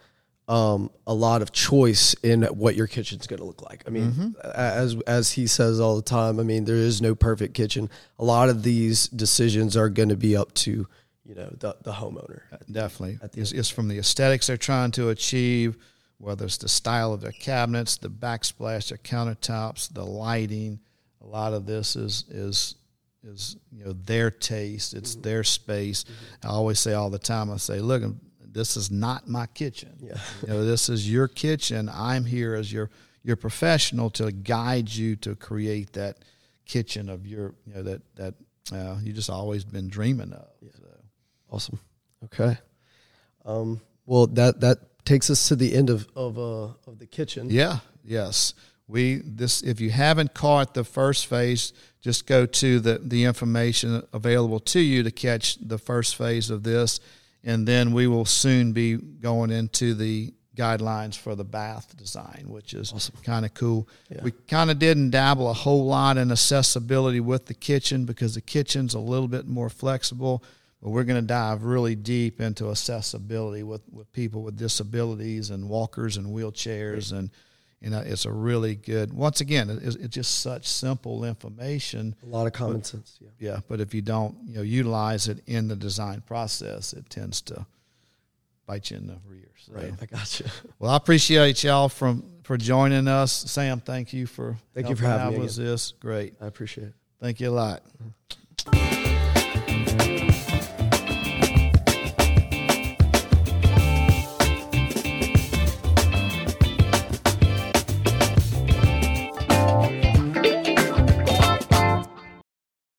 um, 0.49 0.91
a 1.07 1.13
lot 1.13 1.43
of 1.43 1.53
choice 1.53 2.15
in 2.15 2.43
what 2.45 2.75
your 2.75 2.87
kitchen's 2.87 3.27
going 3.27 3.39
to 3.39 3.45
look 3.45 3.61
like. 3.63 3.85
I 3.87 3.91
mean, 3.91 4.13
mm-hmm. 4.13 4.51
as 4.55 4.97
as 5.07 5.33
he 5.33 5.47
says 5.47 5.79
all 5.79 5.97
the 5.97 6.03
time, 6.03 6.41
I 6.41 6.43
mean, 6.43 6.65
there 6.65 6.77
is 6.77 7.03
no 7.03 7.15
perfect 7.15 7.55
kitchen. 7.55 7.91
A 8.19 8.25
lot 8.25 8.49
of 8.49 8.63
these 8.63 9.09
decisions 9.09 9.77
are 9.77 9.91
going 9.91 10.09
to 10.09 10.17
be 10.17 10.37
up 10.37 10.55
to 10.55 10.89
you 11.27 11.35
know 11.35 11.55
the 11.59 11.77
the 11.83 11.93
homeowner. 11.93 12.41
Uh, 12.51 12.57
definitely, 12.73 13.19
it's, 13.35 13.53
it's, 13.53 13.69
from 13.69 13.89
the 13.89 13.99
aesthetics 13.99 14.47
they're 14.47 14.57
trying 14.57 14.91
to 14.93 15.11
achieve, 15.11 15.77
whether 16.17 16.47
it's 16.47 16.57
the 16.57 16.69
style 16.69 17.13
of 17.13 17.21
their 17.21 17.33
cabinets, 17.33 17.99
the 17.99 18.09
backsplash, 18.09 18.89
their 18.89 18.99
countertops, 18.99 19.93
the 19.93 20.05
lighting. 20.05 20.81
A 21.21 21.27
lot 21.27 21.53
of 21.53 21.67
this 21.67 21.95
is 21.95 22.25
is 22.31 22.75
is 23.23 23.57
you 23.71 23.85
know 23.85 23.93
their 23.93 24.31
taste. 24.31 24.95
It's 24.95 25.13
mm-hmm. 25.13 25.23
their 25.23 25.45
space. 25.45 26.05
Mm-hmm. 26.05 26.49
I 26.49 26.51
always 26.53 26.81
say 26.81 26.95
all 26.95 27.11
the 27.11 27.19
time. 27.19 27.51
I 27.51 27.59
say, 27.59 27.81
look, 27.81 28.03
this 28.59 28.77
is 28.77 28.91
not 28.91 29.29
my 29.29 29.47
kitchen. 29.47 29.93
Yeah. 30.01 30.19
you 30.43 30.49
know, 30.49 30.65
this 30.65 30.89
is 30.89 31.11
your 31.11 31.29
kitchen. 31.29 31.89
I'm 31.89 32.25
here 32.25 32.55
as 32.55 32.73
your 32.73 32.91
your 33.23 33.37
professional 33.37 34.11
to 34.11 34.33
guide 34.33 34.89
you 34.89 35.15
to 35.17 35.37
create 35.37 35.93
that 35.93 36.19
kitchen 36.67 37.09
of 37.09 37.25
your 37.27 37.55
you 37.67 37.75
know 37.75 37.83
that 37.85 38.03
that 38.17 38.35
uh, 38.73 38.97
you 39.01 39.13
just 39.13 39.31
always 39.31 39.65
been 39.65 39.89
dreaming 39.89 40.33
of. 40.33 40.49
Yeah. 40.61 40.71
So. 40.75 40.89
Awesome. 41.51 41.81
Okay. 42.25 42.59
Um, 43.45 43.81
well, 44.07 44.27
that 44.27 44.61
that 44.61 45.05
takes 45.05 45.31
us 45.31 45.47
to 45.49 45.57
the 45.57 45.75
end 45.75 45.89
of 45.89 46.09
of 46.17 46.37
uh, 46.37 46.75
of 46.87 46.99
the 46.99 47.07
kitchen. 47.07 47.51
Yeah. 47.51 47.79
Yes. 48.05 48.55
We 48.89 49.23
this 49.25 49.63
if 49.63 49.81
you 49.81 49.91
haven't 49.91 50.35
caught 50.35 50.75
the 50.75 50.83
first 50.83 51.27
phase, 51.27 51.73
just 52.01 52.27
go 52.27 52.45
to 52.45 52.81
the 52.81 52.99
the 52.99 53.23
information 53.25 54.03
available 54.13 54.59
to 54.61 54.81
you 54.81 55.05
to 55.05 55.13
catch 55.13 55.59
the 55.61 55.79
first 55.79 56.17
phase 56.17 56.51
of 56.51 56.65
this, 56.65 56.99
and 57.49 57.67
then 57.67 57.93
we 57.93 58.07
will 58.07 58.27
soon 58.27 58.73
be 58.73 58.97
going 58.97 59.51
into 59.51 59.95
the 59.95 60.35
guidelines 60.55 61.17
for 61.17 61.35
the 61.35 61.45
bath 61.45 61.97
design, 61.97 62.45
which 62.49 62.75
is 62.75 62.93
awesome. 62.93 63.15
kind 63.23 63.47
of 63.47 63.55
cool. 63.55 63.89
Yeah. 64.11 64.21
We 64.23 64.33
kind 64.33 64.71
of 64.71 64.79
didn't 64.79 65.11
dabble 65.11 65.49
a 65.49 65.55
whole 65.55 65.87
lot 65.87 66.19
in 66.19 66.31
accessibility 66.31 67.21
with 67.21 67.47
the 67.47 67.55
kitchen 67.55 68.05
because 68.05 68.35
the 68.35 68.43
kitchen's 68.43 68.93
a 68.93 68.99
little 68.99 69.29
bit 69.29 69.47
more 69.47 69.71
flexible, 69.71 70.45
but 70.83 70.91
we're 70.91 71.05
going 71.05 71.21
to 71.21 71.27
dive 71.27 71.65
really 71.65 71.95
deep 71.95 72.39
into 72.39 72.71
accessibility 72.71 73.63
with, 73.63 73.81
with 73.91 74.13
people 74.13 74.43
with 74.43 74.59
disabilities 74.59 75.49
and 75.49 75.71
walkers 75.71 76.19
and 76.19 76.27
wheelchairs 76.27 77.13
and 77.13 77.31
you 77.81 77.91
know 77.91 78.01
it's 78.01 78.25
a 78.25 78.33
really 78.33 78.75
good 78.75 79.13
once 79.13 79.41
again 79.41 79.71
it's, 79.71 79.97
it's 79.97 80.15
just 80.15 80.41
such 80.41 80.67
simple 80.67 81.25
information 81.25 82.15
a 82.23 82.27
lot 82.27 82.47
of 82.47 82.53
common 82.53 82.79
but, 82.79 82.87
sense 82.87 83.19
yeah 83.21 83.29
yeah 83.39 83.61
but 83.69 83.81
if 83.81 83.95
you 83.95 84.03
don't 84.03 84.37
you 84.47 84.57
know 84.57 84.63
utilize 84.63 85.29
it 85.29 85.41
in 85.47 85.69
the 85.69 85.77
design 85.77 86.21
process 86.27 86.93
it 86.93 87.09
tends 87.09 87.41
to 87.41 87.67
bite 88.69 88.91
you 88.91 88.99
in 88.99 89.07
the 89.09 89.19
rear. 89.27 89.49
So. 89.57 89.73
Right, 89.73 89.93
I 90.01 90.07
got 90.07 90.39
you. 90.39 90.47
Well, 90.79 90.93
I 90.93 90.97
appreciate 90.97 91.65
y'all 91.65 91.89
from 91.89 92.23
for 92.45 92.57
joining 92.57 93.09
us. 93.09 93.33
Sam, 93.33 93.81
thank 93.81 94.13
you 94.13 94.27
for 94.27 94.57
thank 94.75 94.89
you 94.89 94.95
for 94.95 95.07
having 95.07 95.39
me. 95.39 95.43
Was 95.43 95.57
this 95.57 95.93
great? 95.99 96.35
I 96.41 96.47
appreciate 96.47 96.89
it. 96.89 96.95
Thank 97.21 97.41
you 97.41 97.49
a 97.49 97.51
lot. 97.51 97.83
Mm-hmm. 98.67 99.08